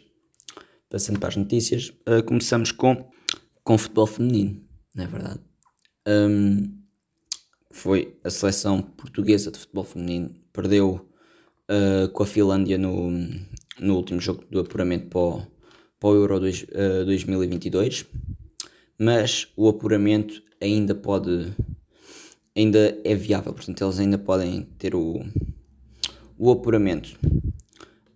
passando 0.90 1.20
para 1.20 1.30
as 1.30 1.36
notícias, 1.36 1.94
uh, 2.08 2.24
começamos 2.26 2.72
com, 2.72 3.10
com 3.64 3.78
futebol 3.78 4.08
feminino, 4.08 4.64
não 4.96 5.04
é 5.04 5.08
verdade? 5.08 5.40
Um, 6.08 6.82
foi 7.70 8.18
a 8.24 8.30
seleção 8.30 8.82
portuguesa 8.82 9.52
de 9.52 9.60
futebol 9.60 9.84
feminino, 9.84 10.36
perdeu 10.52 11.08
uh, 11.70 12.10
com 12.10 12.24
a 12.24 12.26
Finlândia 12.26 12.80
no, 12.80 13.12
no 13.80 13.96
último 13.96 14.20
jogo 14.20 14.44
do 14.50 14.60
apuramento 14.60 15.08
para 15.08 15.20
o, 15.20 15.48
para 16.00 16.10
o 16.10 16.16
Euro 16.16 16.40
dois, 16.40 16.66
2022, 17.06 18.06
mas 18.98 19.52
o 19.56 19.70
apuramento 19.70 20.42
ainda 20.62 20.96
pode 20.96 21.54
ainda 22.58 23.00
é 23.04 23.14
viável, 23.14 23.54
portanto 23.54 23.84
eles 23.84 24.00
ainda 24.00 24.18
podem 24.18 24.64
ter 24.80 24.96
o, 24.96 25.20
o 26.38 26.52
apuramento. 26.52 27.18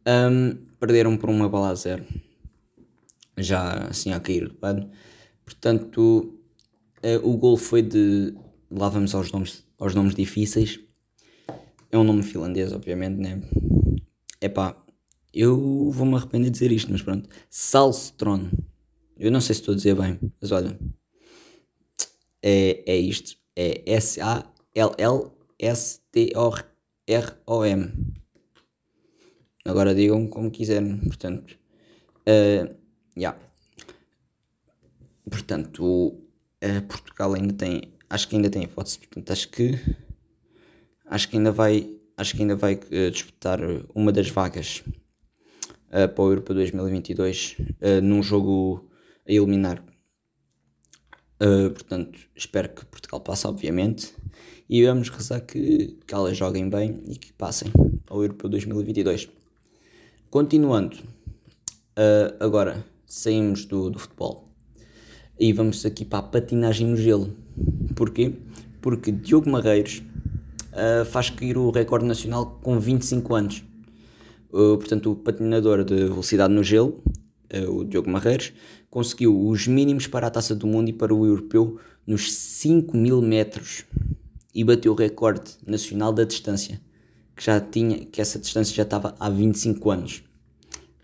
Um, 0.08 0.56
perderam 0.80 1.15
por 1.15 1.30
uma 1.30 1.47
bala 1.47 1.69
a 1.69 1.75
zero, 1.75 2.04
já 3.38 3.88
assim 3.88 4.12
a 4.12 4.19
cair 4.19 4.47
do 4.47 4.56
pano. 4.56 4.89
Portanto, 5.45 6.39
uh, 7.04 7.30
o 7.30 7.38
gol 7.38 7.56
foi 7.56 7.84
de. 7.84 8.34
Lá 8.71 8.89
vamos 8.89 9.13
aos 9.13 9.32
nomes, 9.32 9.63
aos 9.77 9.93
nomes 9.93 10.15
difíceis. 10.15 10.80
É 11.91 11.97
um 11.97 12.04
nome 12.04 12.23
finlandês, 12.23 12.71
obviamente, 12.71 13.17
né? 13.17 13.41
Epá, 14.39 14.82
eu 15.34 15.91
vou-me 15.91 16.15
arrepender 16.15 16.45
de 16.45 16.51
dizer 16.51 16.71
isto, 16.71 16.91
mas 16.91 17.01
pronto. 17.01 17.30
Salstron. 17.49 18.49
Eu 19.17 19.30
não 19.30 19.41
sei 19.41 19.54
se 19.54 19.62
estou 19.62 19.73
a 19.73 19.75
dizer 19.75 19.93
bem, 19.95 20.17
mas 20.41 20.51
olha, 20.51 20.80
é, 22.41 22.84
é 22.86 22.97
isto. 22.97 23.38
É 23.56 23.84
S-A-L-L-S-T-R-O-M. 23.86 24.51
Agora 29.65 29.93
digam 29.93 30.27
como 30.27 30.49
quiserem. 30.49 30.97
Portanto, 30.97 31.58
uh, 32.27 32.75
yeah. 33.17 33.38
Portanto, 35.30 35.84
uh, 35.84 36.82
Portugal 36.88 37.34
ainda 37.34 37.54
tem. 37.54 37.93
Acho 38.10 38.27
que 38.27 38.36
ainda 38.36 38.49
tem 38.49 38.63
hipótese. 38.63 38.97
Portanto, 38.99 39.32
acho 39.32 39.49
que. 39.49 39.80
Acho 41.06 41.30
que 41.30 41.38
ainda 41.38 41.51
vai. 41.51 41.95
Acho 42.17 42.36
que 42.36 42.41
ainda 42.41 42.56
vai 42.56 42.75
uh, 42.75 43.12
disputar 43.12 43.60
uma 43.93 44.12
das 44.12 44.30
vagas 44.30 44.84
uh, 45.88 46.08
para 46.13 46.23
o 46.23 46.30
Europa 46.32 46.54
2022 46.54 47.58
uh, 47.60 48.01
num 48.01 48.23
jogo 48.23 48.89
a 49.27 49.32
eliminar 49.32 49.84
Uh, 51.41 51.71
portanto, 51.71 52.19
espero 52.36 52.69
que 52.69 52.86
Portugal 52.86 53.19
passe, 53.19 53.47
obviamente. 53.47 54.13
E 54.69 54.86
vamos 54.86 55.10
rezar 55.10 55.41
que, 55.41 55.97
que 56.06 56.13
elas 56.13 56.38
joguem 56.38 56.69
bem 56.69 57.01
e 57.08 57.15
que 57.15 57.34
passem 57.34 57.71
ao 58.08 58.21
Europeu 58.21 58.47
2022. 58.47 59.27
Continuando, 60.30 60.97
uh, 60.97 62.36
agora 62.39 62.86
saímos 63.08 63.65
do, 63.65 63.89
do 63.89 63.97
futebol. 63.97 64.47
E 65.39 65.51
vamos 65.51 65.84
aqui 65.84 66.06
para 66.06 66.19
a 66.19 66.23
patinagem 66.23 66.86
no 66.86 66.95
gelo. 66.95 67.36
Porquê? 67.95 68.34
Porque 68.80 69.12
Diogo 69.12 69.49
Marreiros 69.49 70.04
uh, 70.71 71.04
faz 71.06 71.32
cair 71.32 71.58
o 71.58 71.71
recorde 71.71 72.06
nacional 72.06 72.60
com 72.62 72.80
25 72.80 73.36
anos. 73.36 73.63
Uh, 74.54 74.77
portanto, 74.77 75.12
o 75.12 75.15
patinador 75.15 75.84
de 75.84 75.95
velocidade 75.95 76.54
no 76.54 76.63
gelo, 76.63 77.01
o 77.70 77.84
Diogo 77.84 78.10
Marreiros, 78.10 78.54
conseguiu 78.90 79.48
os 79.48 79.68
mínimos 79.68 80.08
para 80.08 80.28
a 80.28 80.30
taça 80.30 80.56
do 80.56 80.68
mundo 80.68 80.90
e 80.90 80.94
para 80.94 81.14
o 81.14 81.26
europeu 81.26 81.80
nos 82.06 82.32
5 82.32 82.96
mil 82.96 83.22
metros 83.22 83.86
e 84.54 84.64
bateu 84.64 84.92
o 84.92 84.96
recorde 84.96 85.52
nacional 85.66 86.12
da 86.12 86.24
distância, 86.24 86.82
que 87.36 87.44
já 87.44 87.60
tinha, 87.60 88.06
que 88.06 88.22
essa 88.22 88.38
distância 88.38 88.76
já 88.76 88.84
estava 88.84 89.16
há 89.20 89.30
25 89.30 89.90
anos. 89.90 90.24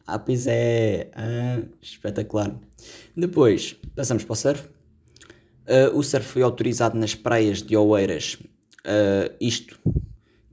Ah, 0.05 0.19
pois 0.19 0.47
é, 0.47 1.11
ah, 1.13 1.63
espetacular. 1.81 2.55
Depois, 3.15 3.75
passamos 3.95 4.23
para 4.23 4.33
o 4.33 4.35
surf. 4.35 4.67
Uh, 5.67 5.97
o 5.97 6.01
surf 6.01 6.25
foi 6.25 6.41
autorizado 6.41 6.97
nas 6.97 7.13
praias 7.13 7.61
de 7.61 7.75
Oeiras, 7.75 8.37
uh, 8.85 9.35
isto, 9.39 9.77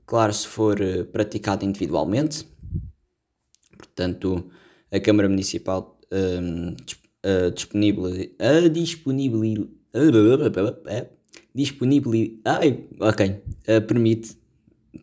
claro, 0.05 0.33
se 0.33 0.45
for 0.45 0.77
uh, 0.81 1.05
praticado 1.05 1.63
individualmente. 1.63 2.45
Portanto, 3.77 4.49
a 4.95 4.99
Câmara 4.99 5.27
Municipal 5.27 5.99
um, 6.11 6.75
disponibil, 7.53 8.05
a 8.39 8.67
disponibil, 8.69 9.69
disponibil, 11.53 12.39
ai, 12.45 12.85
ok, 12.99 13.41
permite, 13.87 14.37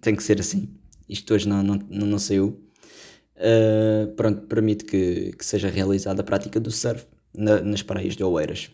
tem 0.00 0.14
que 0.16 0.22
ser 0.22 0.40
assim. 0.40 0.68
Isto 1.08 1.34
hoje 1.34 1.48
não, 1.48 1.62
não, 1.62 1.76
não 1.90 2.18
saiu. 2.18 2.58
pronto, 4.16 4.42
permite 4.46 4.84
que, 4.84 5.32
que 5.36 5.44
seja 5.44 5.68
realizada 5.68 6.22
a 6.22 6.24
prática 6.24 6.58
do 6.60 6.70
surf 6.70 7.06
na, 7.36 7.60
nas 7.60 7.82
praias 7.82 8.16
de 8.16 8.24
Oeiras. 8.24 8.70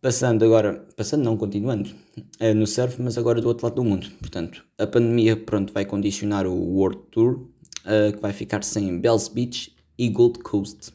Passando 0.00 0.44
agora, 0.44 0.86
passando 0.96 1.24
não, 1.24 1.36
continuando, 1.36 1.90
é 2.38 2.52
no 2.52 2.66
surf, 2.66 3.00
mas 3.00 3.16
agora 3.16 3.40
do 3.40 3.48
outro 3.48 3.66
lado 3.66 3.76
do 3.76 3.84
mundo. 3.84 4.06
Portanto, 4.18 4.62
a 4.76 4.86
pandemia 4.86 5.34
pronto, 5.34 5.72
vai 5.72 5.86
condicionar 5.86 6.46
o 6.46 6.54
World 6.54 7.00
Tour, 7.10 7.48
uh, 7.84 8.12
que 8.12 8.20
vai 8.20 8.32
ficar 8.32 8.62
sem 8.64 8.98
Bells 8.98 9.30
Beach 9.30 9.74
e 9.98 10.08
Gold 10.08 10.40
Coast. 10.40 10.92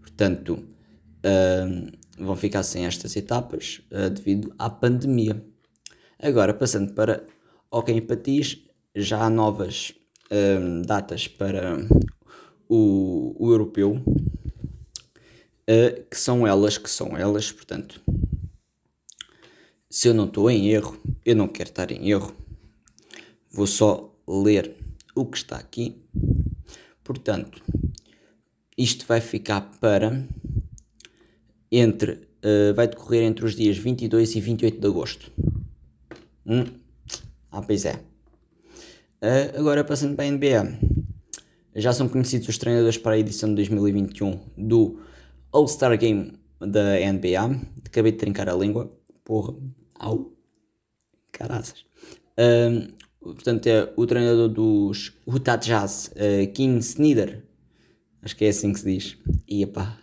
Portanto, 0.00 0.64
uh, 1.24 1.92
vão 2.18 2.36
ficar 2.36 2.62
sem 2.62 2.86
estas 2.86 3.14
etapas 3.16 3.82
uh, 3.90 4.10
devido 4.10 4.54
à 4.58 4.68
pandemia. 4.68 5.44
Agora, 6.20 6.54
passando 6.54 6.92
para 6.92 7.24
Hockey 7.70 7.92
em 7.92 8.02
Patins, 8.02 8.58
já 8.94 9.22
há 9.22 9.30
novas 9.30 9.94
datas 10.86 11.28
para 11.28 11.76
o, 12.66 13.34
o 13.38 13.50
europeu, 13.50 14.02
que 16.10 16.16
são 16.16 16.46
elas, 16.46 16.78
que 16.78 16.88
são 16.88 17.14
elas, 17.18 17.52
portanto, 17.52 18.00
se 19.90 20.08
eu 20.08 20.14
não 20.14 20.24
estou 20.24 20.50
em 20.50 20.70
erro, 20.70 20.98
eu 21.22 21.36
não 21.36 21.46
quero 21.46 21.68
estar 21.68 21.90
em 21.90 22.08
erro, 22.08 22.34
vou 23.50 23.66
só 23.66 24.10
ler 24.26 24.74
o 25.14 25.26
que 25.26 25.36
está 25.36 25.56
aqui. 25.56 26.01
Portanto, 27.04 27.62
isto 28.76 29.06
vai 29.06 29.20
ficar 29.20 29.60
para 29.80 30.26
entre 31.70 32.12
uh, 32.12 32.74
vai 32.74 32.86
decorrer 32.86 33.22
entre 33.22 33.44
os 33.44 33.54
dias 33.54 33.78
22 33.78 34.36
e 34.36 34.40
28 34.40 34.80
de 34.80 34.86
agosto. 34.86 35.32
Hum? 36.46 36.64
Ah, 37.50 37.62
pois 37.62 37.84
é. 37.84 37.94
Uh, 39.22 39.58
agora 39.58 39.84
passando 39.84 40.16
para 40.16 40.24
a 40.24 40.30
NBA. 40.30 40.78
Já 41.74 41.92
são 41.92 42.08
conhecidos 42.08 42.48
os 42.48 42.58
treinadores 42.58 42.98
para 42.98 43.12
a 43.12 43.18
edição 43.18 43.48
de 43.48 43.56
2021 43.56 44.38
do 44.58 45.00
All-Star 45.50 45.96
Game 45.96 46.32
da 46.60 46.98
NBA. 47.12 47.60
Acabei 47.86 48.12
de 48.12 48.18
trincar 48.18 48.48
a 48.48 48.54
língua. 48.54 48.92
Porra, 49.24 49.54
Au. 49.94 50.32
Caraças. 51.30 51.84
Um, 52.38 52.88
portanto, 53.22 53.66
é 53.66 53.92
o 53.96 54.06
treinador 54.06 54.48
dos 54.48 55.12
Utah 55.26 55.56
Jazz, 55.56 56.12
uh, 56.16 56.52
King 56.52 56.78
Snyder. 56.80 57.42
Acho 58.22 58.36
que 58.36 58.44
é 58.44 58.48
assim 58.48 58.72
que 58.72 58.80
se 58.80 58.86
diz. 58.86 59.16
E, 59.48 59.62
epá. 59.62 59.98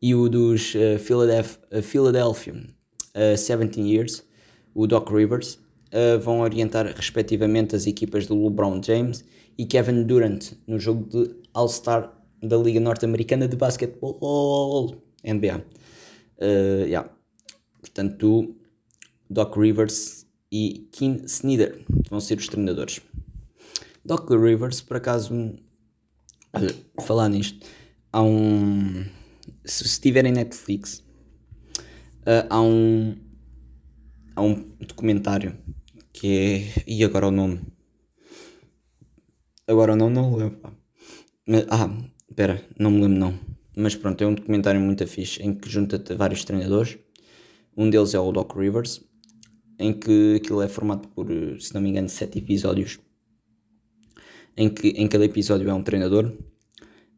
e 0.00 0.14
o 0.14 0.28
dos 0.28 0.74
uh, 0.74 0.98
Philadelphia, 0.98 1.82
Philadelphia 1.82 2.54
uh, 3.14 3.36
17 3.36 3.80
Years, 3.80 4.22
o 4.74 4.86
Doc 4.86 5.10
Rivers, 5.10 5.54
uh, 5.94 6.18
vão 6.20 6.40
orientar 6.40 6.86
respectivamente 6.94 7.74
as 7.76 7.86
equipas 7.86 8.26
do 8.26 8.42
LeBron 8.42 8.82
James 8.82 9.24
e 9.56 9.64
Kevin 9.64 10.02
Durant 10.02 10.52
no 10.66 10.78
jogo 10.78 11.08
de 11.08 11.34
All-Star 11.54 12.12
da 12.42 12.56
Liga 12.56 12.80
Norte-Americana 12.80 13.48
de 13.48 13.56
Basquetebol 13.56 14.96
NBA. 15.24 15.64
Uh, 16.38 16.84
yeah. 16.86 17.08
Portanto, 17.80 18.54
Doc 19.30 19.56
Rivers 19.56 20.23
e 20.54 20.88
Kim 20.92 21.22
Snyder 21.24 21.84
vão 22.08 22.20
ser 22.20 22.38
os 22.38 22.46
treinadores. 22.46 23.00
Doc 24.04 24.30
Rivers, 24.30 24.80
por 24.80 24.98
acaso, 24.98 25.34
olha, 26.52 26.72
falar 27.04 27.28
nisto, 27.28 27.66
há 28.12 28.22
um. 28.22 29.04
Se 29.64 29.84
estiverem 29.84 30.30
Netflix, 30.30 31.02
uh, 32.20 32.46
há 32.48 32.62
um. 32.62 33.16
Há 34.36 34.42
um 34.42 34.54
documentário 34.78 35.58
que 36.12 36.38
é. 36.38 36.82
E 36.86 37.02
agora 37.02 37.26
o 37.26 37.32
nome? 37.32 37.60
Agora 39.66 39.94
o 39.94 39.96
nome 39.96 40.14
não 40.14 40.36
lembro. 40.36 40.60
Ah, 41.68 41.90
espera, 42.30 42.64
não 42.78 42.92
me 42.92 43.00
lembro 43.00 43.18
não. 43.18 43.40
Mas 43.76 43.96
pronto, 43.96 44.22
é 44.22 44.26
um 44.28 44.34
documentário 44.34 44.80
muito 44.80 45.04
fixe 45.04 45.42
em 45.42 45.52
que 45.52 45.68
junta 45.68 46.00
vários 46.14 46.44
treinadores. 46.44 46.96
Um 47.76 47.90
deles 47.90 48.14
é 48.14 48.20
o 48.20 48.30
Doc 48.30 48.56
Rivers 48.56 49.02
em 49.78 49.92
que 49.92 50.36
aquilo 50.36 50.62
é 50.62 50.68
formado 50.68 51.08
por, 51.08 51.26
se 51.60 51.74
não 51.74 51.80
me 51.80 51.90
engano, 51.90 52.08
sete 52.08 52.38
episódios, 52.38 52.98
em 54.56 54.68
que 54.68 54.88
em 54.88 55.08
cada 55.08 55.24
episódio 55.24 55.68
é 55.68 55.74
um 55.74 55.82
treinador 55.82 56.32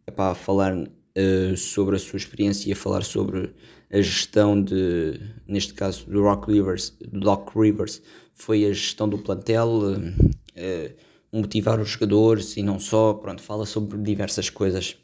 é 0.07 0.11
para 0.11 0.35
falar 0.35 0.77
uh, 0.77 1.57
sobre 1.57 1.97
a 1.97 1.99
sua 1.99 2.17
experiência 2.17 2.69
e 2.69 2.73
a 2.73 2.77
falar 2.77 3.03
sobre 3.03 3.53
a 3.91 4.01
gestão 4.01 4.61
de, 4.61 5.21
neste 5.47 5.75
caso, 5.75 6.07
do 6.07 6.23
Rock 6.23 6.53
Rivers, 6.53 6.97
do 7.01 7.21
Doc 7.21 7.55
Rivers, 7.57 8.01
foi 8.33 8.65
a 8.65 8.73
gestão 8.73 9.09
do 9.09 9.19
plantel, 9.19 9.69
uh, 9.69 10.95
motivar 11.33 11.81
os 11.81 11.91
jogadores 11.91 12.57
e 12.57 12.63
não 12.63 12.79
só, 12.79 13.15
pronto, 13.15 13.43
fala 13.43 13.67
sobre 13.67 13.99
diversas 13.99 14.49
coisas. 14.49 14.97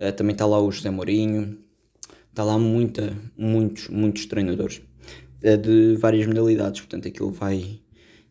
Uh, 0.00 0.12
também 0.12 0.32
está 0.32 0.46
lá 0.46 0.58
o 0.60 0.70
José 0.70 0.90
Mourinho, 0.90 1.58
está 2.30 2.42
lá 2.42 2.58
muita, 2.58 3.14
muitos, 3.36 3.88
muitos 3.88 4.26
treinadores 4.26 4.80
é 5.48 5.56
de 5.56 5.96
várias 5.96 6.26
modalidades, 6.26 6.80
portanto 6.80 7.08
aquilo 7.08 7.30
vai. 7.30 7.80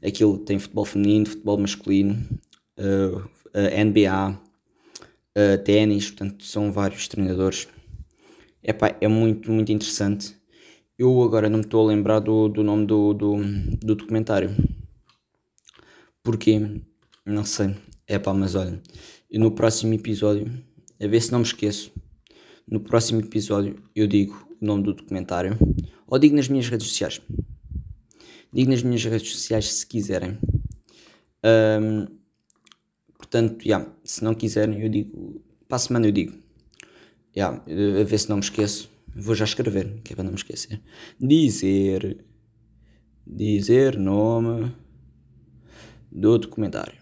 Aquilo 0.05 0.37
tem 0.37 0.59
futebol 0.59 0.85
feminino, 0.85 1.25
futebol 1.25 1.57
masculino, 1.57 2.15
uh, 2.77 3.17
uh, 3.17 3.85
NBA, 3.85 4.31
uh, 4.31 5.63
ténis, 5.63 6.11
portanto 6.11 6.43
são 6.43 6.71
vários 6.71 7.07
treinadores. 7.07 7.67
Epá, 8.61 8.95
é 8.99 9.07
muito, 9.07 9.51
muito 9.51 9.71
interessante. 9.71 10.35
Eu 10.97 11.21
agora 11.23 11.49
não 11.49 11.59
me 11.59 11.65
estou 11.65 11.83
a 11.83 11.87
lembrar 11.87 12.19
do, 12.19 12.47
do 12.47 12.63
nome 12.63 12.85
do, 12.85 13.13
do, 13.13 13.37
do 13.81 13.95
documentário. 13.95 14.55
Porquê? 16.23 16.81
Não 17.25 17.43
sei. 17.43 17.75
É 18.07 18.19
pá, 18.19 18.33
mas 18.33 18.55
olha, 18.55 18.81
no 19.31 19.51
próximo 19.51 19.93
episódio, 19.93 20.51
a 21.01 21.07
ver 21.07 21.21
se 21.21 21.31
não 21.31 21.39
me 21.39 21.45
esqueço, 21.45 21.91
no 22.67 22.79
próximo 22.79 23.19
episódio 23.19 23.81
eu 23.95 24.07
digo 24.07 24.44
nome 24.61 24.83
do 24.83 24.93
documentário 24.93 25.57
ou 26.07 26.19
digo 26.19 26.35
nas 26.35 26.47
minhas 26.47 26.67
redes 26.67 26.87
sociais. 26.87 27.21
Digo 28.53 28.71
nas 28.71 28.83
minhas 28.83 29.03
redes 29.03 29.31
sociais 29.31 29.73
se 29.73 29.85
quiserem. 29.85 30.37
Um, 31.43 32.07
portanto, 33.17 33.65
yeah, 33.65 33.91
se 34.03 34.23
não 34.23 34.33
quiserem, 34.33 34.81
eu 34.81 34.89
digo. 34.89 35.43
Para 35.67 35.75
a 35.75 35.79
semana 35.79 36.07
eu 36.07 36.11
digo. 36.11 36.37
Yeah, 37.35 37.61
a 37.67 38.03
ver 38.03 38.17
se 38.17 38.29
não 38.29 38.37
me 38.37 38.43
esqueço. 38.43 38.89
Vou 39.13 39.35
já 39.35 39.45
escrever, 39.45 40.01
que 40.03 40.13
é 40.13 40.15
para 40.15 40.23
não 40.23 40.31
me 40.31 40.37
esquecer. 40.37 40.81
Dizer. 41.19 42.23
Dizer 43.27 43.97
nome 43.97 44.71
do 46.11 46.37
documentário. 46.37 46.97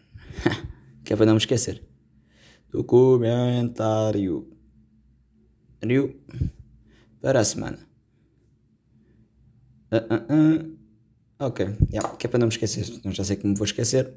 que 1.04 1.14
é 1.14 1.16
para 1.16 1.26
não 1.26 1.34
me 1.34 1.40
esquecer. 1.40 1.84
Documentário. 2.72 4.48
Para 7.24 7.40
a 7.40 7.46
semana. 7.46 7.80
Uh, 9.90 9.96
uh, 9.96 10.34
uh. 10.36 10.78
Ok, 11.40 11.66
yeah, 11.90 12.10
que 12.18 12.28
é 12.28 12.30
para 12.30 12.38
não 12.38 12.48
me 12.48 12.52
esquecer, 12.52 12.86
não 13.06 13.14
já 13.14 13.24
sei 13.24 13.38
que 13.38 13.48
me 13.48 13.56
vou 13.56 13.64
esquecer. 13.64 14.14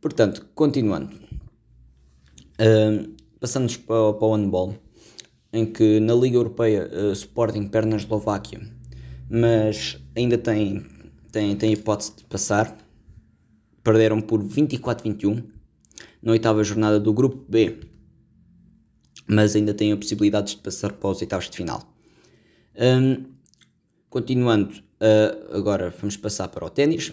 Portanto, 0.00 0.48
continuando. 0.54 1.12
Uh, 2.54 3.16
passamos 3.40 3.76
para, 3.76 4.12
para 4.12 4.28
o 4.28 4.36
handball, 4.36 4.76
em 5.52 5.66
que 5.66 5.98
na 5.98 6.14
Liga 6.14 6.36
Europeia 6.36 6.88
uh, 6.92 7.12
Sporting 7.12 7.66
perde 7.66 7.88
na 7.88 7.96
Eslováquia, 7.96 8.60
mas 9.28 9.98
ainda 10.16 10.38
tem, 10.38 10.86
tem, 11.32 11.56
tem 11.56 11.72
hipótese 11.72 12.14
de 12.16 12.24
passar. 12.26 12.78
Perderam 13.82 14.20
por 14.20 14.40
24-21 14.40 15.44
na 16.22 16.30
oitava 16.30 16.62
jornada 16.62 17.00
do 17.00 17.12
Grupo 17.12 17.44
B, 17.48 17.80
mas 19.26 19.56
ainda 19.56 19.74
têm 19.74 19.90
a 19.90 19.96
possibilidade 19.96 20.54
de 20.54 20.58
passar 20.58 20.92
para 20.92 21.10
os 21.10 21.20
oitavos 21.20 21.50
de 21.50 21.56
final. 21.56 21.89
Um, 22.76 23.24
continuando, 24.08 24.74
uh, 24.74 25.56
agora 25.56 25.90
vamos 25.90 26.16
passar 26.16 26.48
para 26.48 26.64
o 26.64 26.70
ténis, 26.70 27.12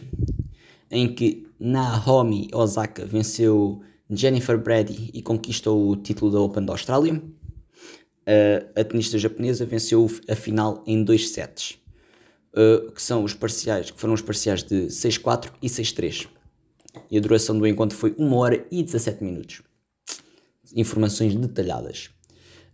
em 0.90 1.14
que 1.14 1.48
Naomi 1.60 2.50
Osaka 2.54 3.06
venceu 3.06 3.82
Jennifer 4.10 4.58
Brady 4.58 5.10
e 5.14 5.22
conquistou 5.22 5.90
o 5.90 5.96
título 5.96 6.32
da 6.32 6.40
Open 6.40 6.66
da 6.66 6.74
Austrália. 6.74 7.16
Uh, 7.16 8.80
a 8.80 8.84
tenista 8.84 9.18
japonesa 9.18 9.66
venceu 9.66 10.10
a 10.30 10.36
final 10.36 10.84
em 10.86 11.04
dois 11.04 11.30
sets, 11.30 11.80
uh, 12.54 12.92
que 12.92 13.02
são 13.02 13.24
os 13.24 13.34
parciais, 13.34 13.90
que 13.90 14.00
foram 14.00 14.14
os 14.14 14.22
parciais 14.22 14.64
de 14.64 14.88
6-4 14.88 15.52
e 15.62 15.68
6-3. 15.68 16.28
E 17.10 17.18
a 17.18 17.22
duração 17.22 17.58
do 17.58 17.66
encontro 17.66 17.98
foi 17.98 18.16
1 18.18 18.34
hora 18.34 18.66
e 18.72 18.84
17 18.84 19.24
minutos. 19.24 19.62
Informações 20.76 21.36
detalhadas. 21.36 22.10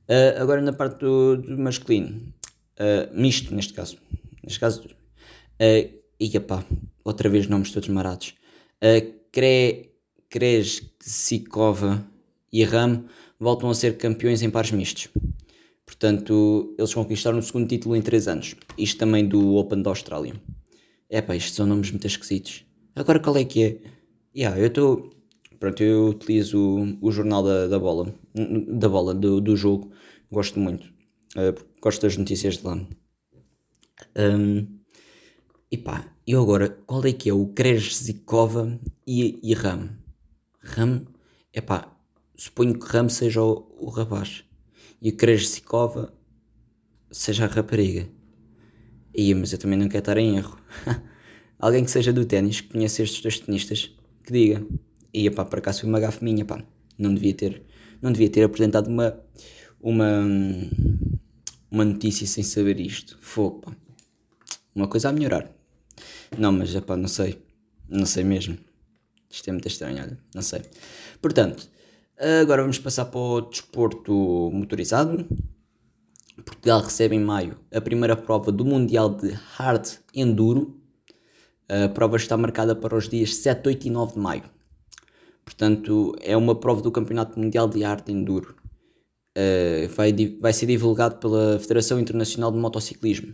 Uh, 0.09 0.41
agora 0.41 0.61
na 0.61 0.73
parte 0.73 0.99
do, 0.99 1.37
do 1.37 1.57
masculino, 1.57 2.33
misto 3.13 3.53
neste 3.53 3.73
caso. 3.73 3.97
Neste 4.43 4.59
caso, 4.59 4.81
uh, 4.83 6.03
e 6.19 6.39
pá, 6.39 6.65
outra 7.03 7.29
vez 7.29 7.47
nomes 7.47 7.71
todos 7.71 7.89
marados. 7.89 8.33
Uh, 8.83 9.13
Cre 9.31 9.91
Krejcikova 10.29 12.05
e 12.51 12.63
Ram 12.63 13.05
voltam 13.39 13.69
a 13.69 13.75
ser 13.75 13.97
campeões 13.97 14.41
em 14.41 14.49
pares 14.49 14.71
mistos. 14.71 15.07
Portanto, 15.85 16.73
eles 16.77 16.93
conquistaram 16.93 17.39
o 17.39 17.41
segundo 17.41 17.67
título 17.67 17.95
em 17.95 18.01
3 18.01 18.27
anos. 18.27 18.55
Isto 18.77 18.99
também 18.99 19.27
do 19.27 19.55
Open 19.55 19.81
da 19.81 19.89
Austrália. 19.89 20.33
É 21.09 21.21
pá, 21.21 21.35
estes 21.35 21.55
são 21.55 21.65
nomes 21.65 21.91
muito 21.91 22.07
esquisitos. 22.07 22.65
Agora 22.95 23.19
qual 23.19 23.37
é 23.37 23.43
que 23.43 23.63
é? 23.63 23.77
Yeah, 24.35 24.59
eu 24.59 24.67
estou. 24.67 25.09
Pronto, 25.59 25.81
eu 25.81 26.07
utilizo 26.09 26.57
o, 26.59 26.97
o 27.07 27.11
jornal 27.11 27.43
da, 27.43 27.67
da 27.67 27.79
bola, 27.79 28.13
da 28.67 28.89
bola, 28.89 29.13
do, 29.13 29.39
do 29.39 29.55
jogo. 29.55 29.91
Gosto 30.31 30.59
muito. 30.59 30.92
Uh, 31.35 31.53
gosto 31.81 32.01
das 32.01 32.15
notícias 32.17 32.57
de 32.57 32.65
lá. 32.65 32.75
Um, 34.15 34.67
e 35.71 35.77
pá, 35.77 36.13
e 36.27 36.35
agora, 36.35 36.69
qual 36.85 37.03
é 37.05 37.11
que 37.11 37.29
é 37.29 37.33
o 37.33 37.47
Krejcikova 37.47 38.79
e, 39.07 39.39
e 39.41 39.53
Ram? 39.53 39.89
Ram, 40.61 41.05
é 41.51 41.61
pá, 41.61 41.91
suponho 42.35 42.77
que 42.77 42.85
Ram 42.85 43.09
seja 43.09 43.41
o, 43.41 43.67
o 43.79 43.89
rapaz 43.89 44.43
e 45.01 45.09
o 45.09 45.17
Krejcikova 45.17 46.13
seja 47.11 47.45
a 47.45 47.47
rapariga. 47.47 48.07
Ia, 49.15 49.35
mas 49.35 49.51
eu 49.51 49.59
também 49.59 49.77
não 49.77 49.87
quero 49.87 49.99
estar 49.99 50.17
em 50.17 50.37
erro. 50.37 50.57
Alguém 51.59 51.83
que 51.83 51.91
seja 51.91 52.13
do 52.13 52.25
ténis, 52.25 52.61
que 52.61 52.69
conheça 52.69 53.03
estes 53.03 53.21
dois 53.21 53.39
tenistas, 53.39 53.91
que 54.23 54.31
diga. 54.31 54.65
Ia 55.13 55.31
pá, 55.31 55.43
por 55.45 55.59
acaso 55.59 55.81
foi 55.81 55.89
uma 55.89 55.99
gafe 55.99 56.23
minha, 56.23 56.45
pá. 56.45 56.63
Não 56.97 57.13
devia 57.13 57.33
ter, 57.33 57.63
não 58.01 58.11
devia 58.11 58.29
ter 58.29 58.43
apresentado 58.43 58.87
uma, 58.87 59.19
uma, 59.81 60.25
uma 61.73 61.83
notícia 61.83 62.27
sem 62.27 62.43
saber 62.43 62.79
isto. 62.79 63.17
Fogo. 63.19 63.75
Uma 64.75 64.87
coisa 64.87 65.09
a 65.09 65.11
melhorar. 65.11 65.49
Não, 66.37 66.51
mas, 66.51 66.79
pá, 66.81 66.95
não 66.95 67.07
sei. 67.07 67.41
Não 67.89 68.05
sei 68.05 68.23
mesmo. 68.23 68.55
Isto 69.27 69.49
é 69.49 69.51
muito 69.51 69.67
estranho, 69.67 69.97
olha, 69.97 70.19
não 70.35 70.43
sei. 70.43 70.61
Portanto, 71.19 71.67
agora 72.41 72.61
vamos 72.61 72.77
passar 72.77 73.05
para 73.05 73.19
o 73.19 73.41
desporto 73.41 74.51
motorizado. 74.53 75.25
Portugal 76.45 76.81
recebe 76.81 77.15
em 77.15 77.19
maio 77.19 77.57
a 77.73 77.81
primeira 77.81 78.15
prova 78.15 78.51
do 78.51 78.63
Mundial 78.63 79.09
de 79.09 79.31
Hard 79.31 79.97
Enduro. 80.13 80.79
A 81.67 81.89
prova 81.89 82.17
está 82.17 82.37
marcada 82.37 82.75
para 82.75 82.95
os 82.95 83.09
dias 83.09 83.35
7, 83.37 83.67
8 83.67 83.87
e 83.87 83.89
9 83.89 84.13
de 84.13 84.19
maio. 84.19 84.43
Portanto, 85.43 86.15
é 86.21 86.37
uma 86.37 86.53
prova 86.53 86.83
do 86.83 86.91
Campeonato 86.91 87.39
Mundial 87.39 87.67
de 87.67 87.81
Hard 87.81 88.07
Enduro. 88.09 88.62
Uh, 89.35 89.87
vai, 89.95 90.13
vai 90.39 90.53
ser 90.53 90.67
divulgado 90.67 91.15
pela 91.15 91.57
Federação 91.59 91.99
Internacional 91.99 92.51
de 92.51 92.57
Motociclismo. 92.57 93.33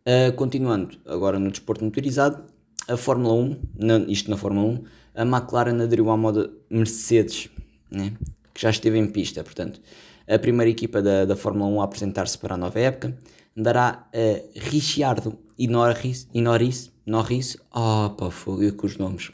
Uh, 0.00 0.32
continuando, 0.34 0.98
agora 1.06 1.38
no 1.38 1.50
desporto 1.50 1.84
motorizado, 1.84 2.42
a 2.88 2.96
Fórmula 2.96 3.34
1, 3.34 3.56
na, 3.76 3.98
isto 4.08 4.30
na 4.30 4.36
Fórmula 4.36 4.66
1, 4.66 4.84
a 5.14 5.22
McLaren 5.22 5.82
aderiu 5.82 6.10
à 6.10 6.16
moda 6.16 6.50
Mercedes, 6.70 7.50
né? 7.90 8.14
que 8.54 8.62
já 8.62 8.70
esteve 8.70 8.98
em 8.98 9.06
pista, 9.06 9.44
portanto, 9.44 9.80
a 10.26 10.38
primeira 10.38 10.70
equipa 10.70 11.00
da, 11.00 11.24
da 11.24 11.36
Fórmula 11.36 11.70
1 11.70 11.80
a 11.80 11.84
apresentar-se 11.84 12.36
para 12.38 12.54
a 12.54 12.58
nova 12.58 12.80
época 12.80 13.16
dará 13.56 14.08
a 14.12 14.58
Ricciardo 14.58 15.38
e 15.58 15.68
Norris, 15.68 16.28
e 16.32 16.40
Norris, 16.40 16.90
Norris, 17.04 17.56
oh 17.74 18.10
pá, 18.10 18.30
fogo, 18.30 18.62
eu 18.62 18.74
com 18.74 18.86
os 18.86 18.96
nomes, 18.96 19.30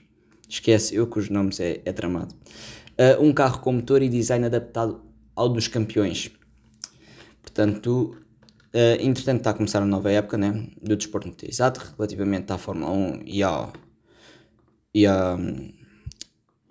esquece, 0.49 0.95
eu 0.95 1.07
com 1.07 1.21
os 1.21 1.29
nomes 1.29 1.61
é, 1.61 1.81
é 1.85 1.93
tramado, 1.93 2.35
uh, 2.35 3.23
um 3.23 3.33
carro 3.33 3.61
com 3.61 3.73
motor 3.73 4.03
e 4.03 4.09
design 4.09 4.47
adaptado 4.47 5.01
ao 5.35 5.49
dos 5.49 5.69
campeões, 5.69 6.31
portanto, 7.43 8.17
Uh, 8.75 8.99
entretanto, 9.01 9.39
está 9.39 9.51
a 9.51 9.55
começar 9.55 9.81
a 9.81 9.87
nova 9.87 10.11
época 10.11 10.37
né, 10.37 10.69
do 10.83 10.97
desporto 10.97 11.29
motorizado 11.29 11.81
relativamente 11.97 12.53
à 12.53 12.59
Fórmula 12.59 12.91
1 12.91 13.23
e 13.25 13.41
ao, 13.41 13.73
e, 14.93 15.07
a, 15.07 15.37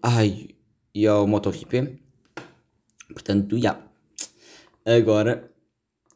ai, 0.02 0.50
e 0.94 1.08
ao 1.08 1.26
MotoGP. 1.26 1.98
Portanto, 3.08 3.58
já. 3.58 3.82
Agora, 4.86 5.50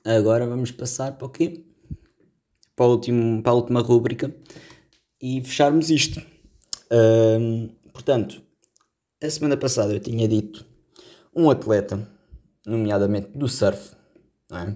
agora 0.04 0.46
vamos 0.46 0.72
passar 0.72 1.14
para 1.14 1.28
o 1.28 1.30
quê? 1.30 1.64
Para, 2.76 2.88
o 2.88 2.92
último, 2.92 3.42
para 3.42 3.54
a 3.54 3.56
última 3.56 3.80
rúbrica 3.80 4.36
e 5.22 5.42
fecharmos 5.42 5.90
isto. 5.90 6.22
Portanto, 7.94 8.42
a 9.24 9.30
semana 9.30 9.56
passada 9.56 9.94
eu 9.94 10.02
tinha 10.02 10.28
dito 10.28 10.66
um 11.34 11.50
atleta, 11.50 12.06
nomeadamente 12.68 13.30
do 13.30 13.48
surf, 13.48 13.96
é? 14.52 14.76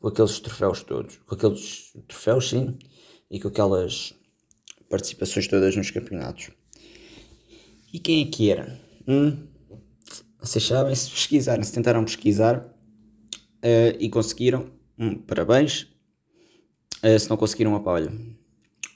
com 0.00 0.08
aqueles 0.08 0.40
troféus 0.40 0.82
todos, 0.82 1.16
com 1.18 1.34
aqueles 1.34 1.92
troféus 2.08 2.48
sim, 2.48 2.78
e 3.30 3.38
com 3.38 3.48
aquelas 3.48 4.14
participações 4.88 5.46
todas 5.46 5.76
nos 5.76 5.90
campeonatos. 5.90 6.50
E 7.92 7.98
quem 7.98 8.22
é 8.22 8.30
que 8.30 8.50
era? 8.50 8.80
Hum, 9.06 9.46
vocês 10.40 10.64
sabem, 10.64 10.94
se 10.94 11.10
pesquisarem, 11.10 11.62
se 11.62 11.72
tentaram 11.72 12.04
pesquisar 12.04 12.58
uh, 12.58 13.96
e 13.98 14.08
conseguiram, 14.08 14.70
hum, 14.98 15.16
parabéns. 15.16 15.82
Uh, 17.02 17.18
se 17.18 17.28
não 17.28 17.36
conseguiram, 17.36 17.74
opa, 17.74 17.90
olha, 17.90 18.12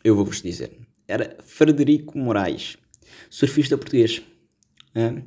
eu 0.03 0.17
vou-vos 0.17 0.41
dizer. 0.41 0.79
Era 1.07 1.37
Frederico 1.43 2.17
Moraes, 2.17 2.79
surfista 3.29 3.77
português. 3.77 4.23
Uh, 4.95 5.23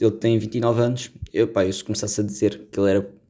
ele 0.00 0.10
tem 0.12 0.38
29 0.38 0.80
anos. 0.80 1.10
Eu, 1.32 1.48
pá, 1.48 1.64
eu 1.64 1.72
se 1.72 1.84
começasse 1.84 2.20
a 2.20 2.24
dizer 2.24 2.68
que 2.70 2.78
ele 2.78 2.90
era 2.90 3.22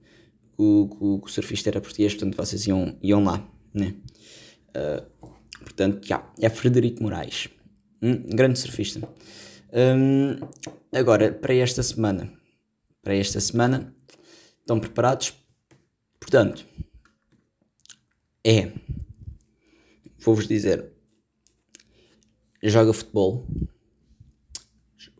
o, 0.56 0.88
o, 1.00 1.20
o 1.24 1.28
surfista 1.28 1.70
era 1.70 1.80
português, 1.80 2.14
portanto 2.14 2.36
vocês 2.36 2.66
iam, 2.66 2.96
iam 3.02 3.24
lá, 3.24 3.46
né? 3.74 3.94
Uh, 4.68 5.28
portanto, 5.60 6.06
já, 6.06 6.30
é 6.40 6.48
Frederico 6.48 7.02
Moraes, 7.02 7.48
um 8.00 8.14
grande 8.34 8.58
surfista. 8.58 9.00
Um, 9.72 10.38
agora, 10.92 11.32
para 11.32 11.54
esta 11.54 11.82
semana, 11.82 12.32
para 13.02 13.14
esta 13.16 13.40
semana, 13.40 13.94
estão 14.60 14.78
preparados? 14.78 15.34
Portanto, 16.20 16.64
é, 18.44 18.72
vou-vos 20.18 20.46
dizer, 20.46 20.92
joga 22.62 22.92
futebol, 22.92 23.46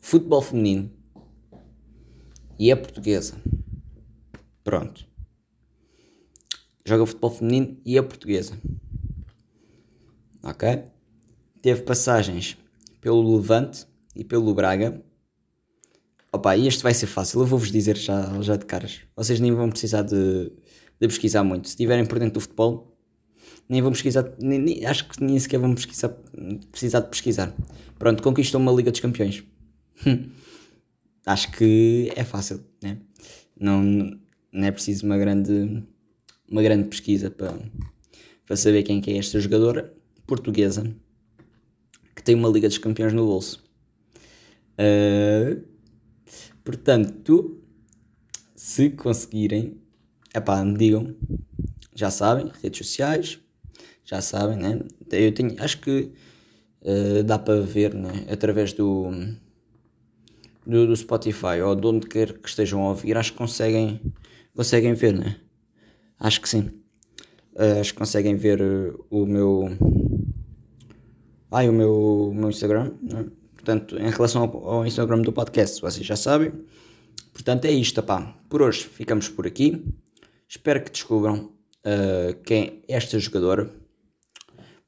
futebol 0.01 0.43
feminino 0.43 1.02
e 2.63 2.71
é 2.71 2.77
portuguesa. 2.77 3.35
Pronto 4.63 5.13
joga 6.85 7.07
futebol 7.07 7.31
feminino 7.31 7.77
e 7.85 7.97
é 7.97 8.03
portuguesa. 8.03 8.59
Ok? 10.43 10.85
Teve 11.61 11.83
passagens 11.83 12.57
pelo 13.01 13.37
Levante 13.37 13.87
e 14.15 14.25
pelo 14.25 14.55
Braga. 14.55 15.01
Opa, 16.33 16.57
e 16.57 16.67
este 16.67 16.83
vai 16.83 16.95
ser 16.95 17.07
fácil, 17.07 17.41
eu 17.41 17.47
vou-vos 17.47 17.71
dizer 17.71 17.97
já, 17.97 18.41
já 18.41 18.57
de 18.57 18.65
caras. 18.65 19.01
Vocês 19.15 19.39
nem 19.39 19.53
vão 19.53 19.69
precisar 19.69 20.03
de, 20.03 20.51
de 21.01 21.09
pesquisar 21.09 21.45
muito. 21.45 21.69
Se 21.69 21.75
estiverem 21.75 22.07
por 22.07 22.19
dentro 22.19 22.35
do 22.35 22.41
futebol, 22.41 22.97
nem 23.69 23.83
vão 23.83 23.93
pesquisar, 23.93 24.33
nem, 24.41 24.59
nem, 24.59 24.87
acho 24.87 25.09
que 25.09 25.23
nem 25.23 25.39
sequer 25.39 25.61
vão 25.61 25.75
pesquisar, 25.75 26.09
precisar 26.71 27.01
de 27.01 27.09
pesquisar. 27.09 27.55
Pronto, 27.99 28.23
conquistou 28.23 28.61
uma 28.61 28.73
Liga 28.73 28.91
dos 28.91 29.01
Campeões. 29.01 29.45
acho 31.27 31.51
que 31.53 32.13
é 32.17 32.25
fácil, 32.25 32.65
né? 32.83 32.99
Não, 33.59 33.83
não 33.83 34.67
é 34.67 34.71
preciso 34.71 35.07
uma 35.07 35.17
grande 35.19 35.85
uma 36.49 36.63
grande 36.63 36.89
pesquisa 36.89 37.31
para, 37.31 37.55
para 38.47 38.57
saber 38.57 38.83
quem 38.83 39.03
é 39.07 39.17
esta 39.17 39.41
jogadora 39.41 39.95
portuguesa 40.27 40.85
que 42.15 42.23
tem 42.23 42.35
uma 42.35 42.49
Liga 42.49 42.69
dos 42.69 42.79
Campeões 42.79 43.13
no 43.13 43.25
bolso. 43.25 43.63
Uh, 44.79 45.63
portanto, 46.63 47.61
se 48.55 48.91
conseguirem, 48.91 49.77
epá, 50.35 50.65
me 50.65 50.77
digam, 50.77 51.17
já 51.95 52.11
sabem, 52.11 52.51
redes 52.63 52.87
sociais, 52.87 53.41
já 54.05 54.21
sabem, 54.21 54.57
né? 54.57 54.81
Eu 55.11 55.33
tenho, 55.33 55.57
acho 55.59 55.81
que 55.81 56.13
uh, 56.83 57.23
dá 57.25 57.39
para 57.39 57.61
ver, 57.63 57.95
né? 57.95 58.27
Através 58.31 58.73
do, 58.73 59.11
do, 60.67 60.87
do, 60.87 60.97
Spotify 60.97 61.61
ou 61.65 61.75
de 61.75 61.87
onde 61.87 62.07
quer 62.07 62.33
que 62.39 62.49
estejam 62.49 62.83
a 62.83 62.91
ouvir, 62.91 63.17
acho 63.17 63.33
que 63.33 63.39
conseguem, 63.39 64.01
conseguem 64.55 64.95
ver, 64.95 65.15
né? 65.15 65.37
Acho 66.19 66.41
que 66.41 66.49
sim. 66.49 66.71
Uh, 67.55 67.81
acho 67.81 67.93
que 67.93 67.99
conseguem 67.99 68.37
ver 68.37 68.61
uh, 68.61 69.07
o 69.11 69.27
meu. 69.27 69.69
Ai, 71.51 71.69
o 71.69 71.73
meu, 71.73 71.95
o 72.31 72.35
meu 72.35 72.49
Instagram. 72.49 72.93
Né? 73.03 73.27
Portanto, 73.55 73.99
em 73.99 74.11
relação 74.11 74.43
ao, 74.43 74.69
ao, 74.69 74.87
Instagram 74.87 75.23
do 75.23 75.33
podcast, 75.33 75.81
vocês 75.81 76.07
já 76.07 76.17
sabem. 76.17 76.53
Portanto, 77.33 77.65
é 77.65 77.71
isto, 77.71 78.03
pá. 78.03 78.35
Por 78.49 78.63
hoje 78.63 78.85
ficamos 78.85 79.29
por 79.29 79.47
aqui. 79.47 79.85
Espero 80.49 80.83
que 80.83 80.91
descubram 80.91 81.53
uh, 81.85 82.35
quem 82.45 82.83
é 82.89 82.95
esta 82.97 83.19
jogadora 83.19 83.71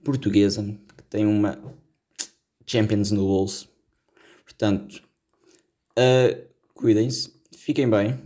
portuguesa 0.03 0.63
que 0.97 1.05
tem 1.05 1.27
uma 1.27 1.59
Champions 2.67 3.11
no 3.11 3.23
bolso. 3.23 3.69
Portanto, 4.45 5.03
cuidem-se, 6.75 7.33
fiquem 7.57 7.89
bem, 7.89 8.19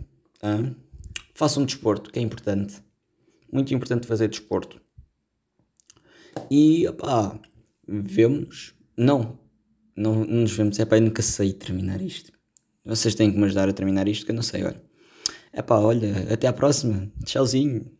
façam 1.33 1.65
desporto, 1.65 2.11
que 2.11 2.19
é 2.19 2.21
importante 2.21 2.81
muito 3.51 3.73
importante 3.73 4.07
fazer 4.07 4.27
desporto. 4.27 4.79
E, 6.49 6.87
opá, 6.87 7.39
vemos. 7.87 8.73
Não, 8.95 9.39
não, 9.95 10.25
não 10.25 10.41
nos 10.41 10.51
vemos. 10.51 10.79
É 10.79 10.85
pá, 10.85 10.97
eu 10.97 11.01
nunca 11.01 11.21
sei 11.21 11.53
terminar 11.53 12.01
isto. 12.01 12.31
Vocês 12.85 13.15
têm 13.15 13.31
que 13.31 13.37
me 13.37 13.45
ajudar 13.45 13.69
a 13.69 13.73
terminar 13.73 14.07
isto, 14.07 14.25
que 14.25 14.31
eu 14.31 14.35
não 14.35 14.43
sei, 14.43 14.63
olha. 14.63 14.81
É 15.51 15.61
pá, 15.61 15.77
olha, 15.77 16.31
até 16.31 16.47
à 16.47 16.53
próxima. 16.53 17.11
Tchauzinho. 17.25 17.91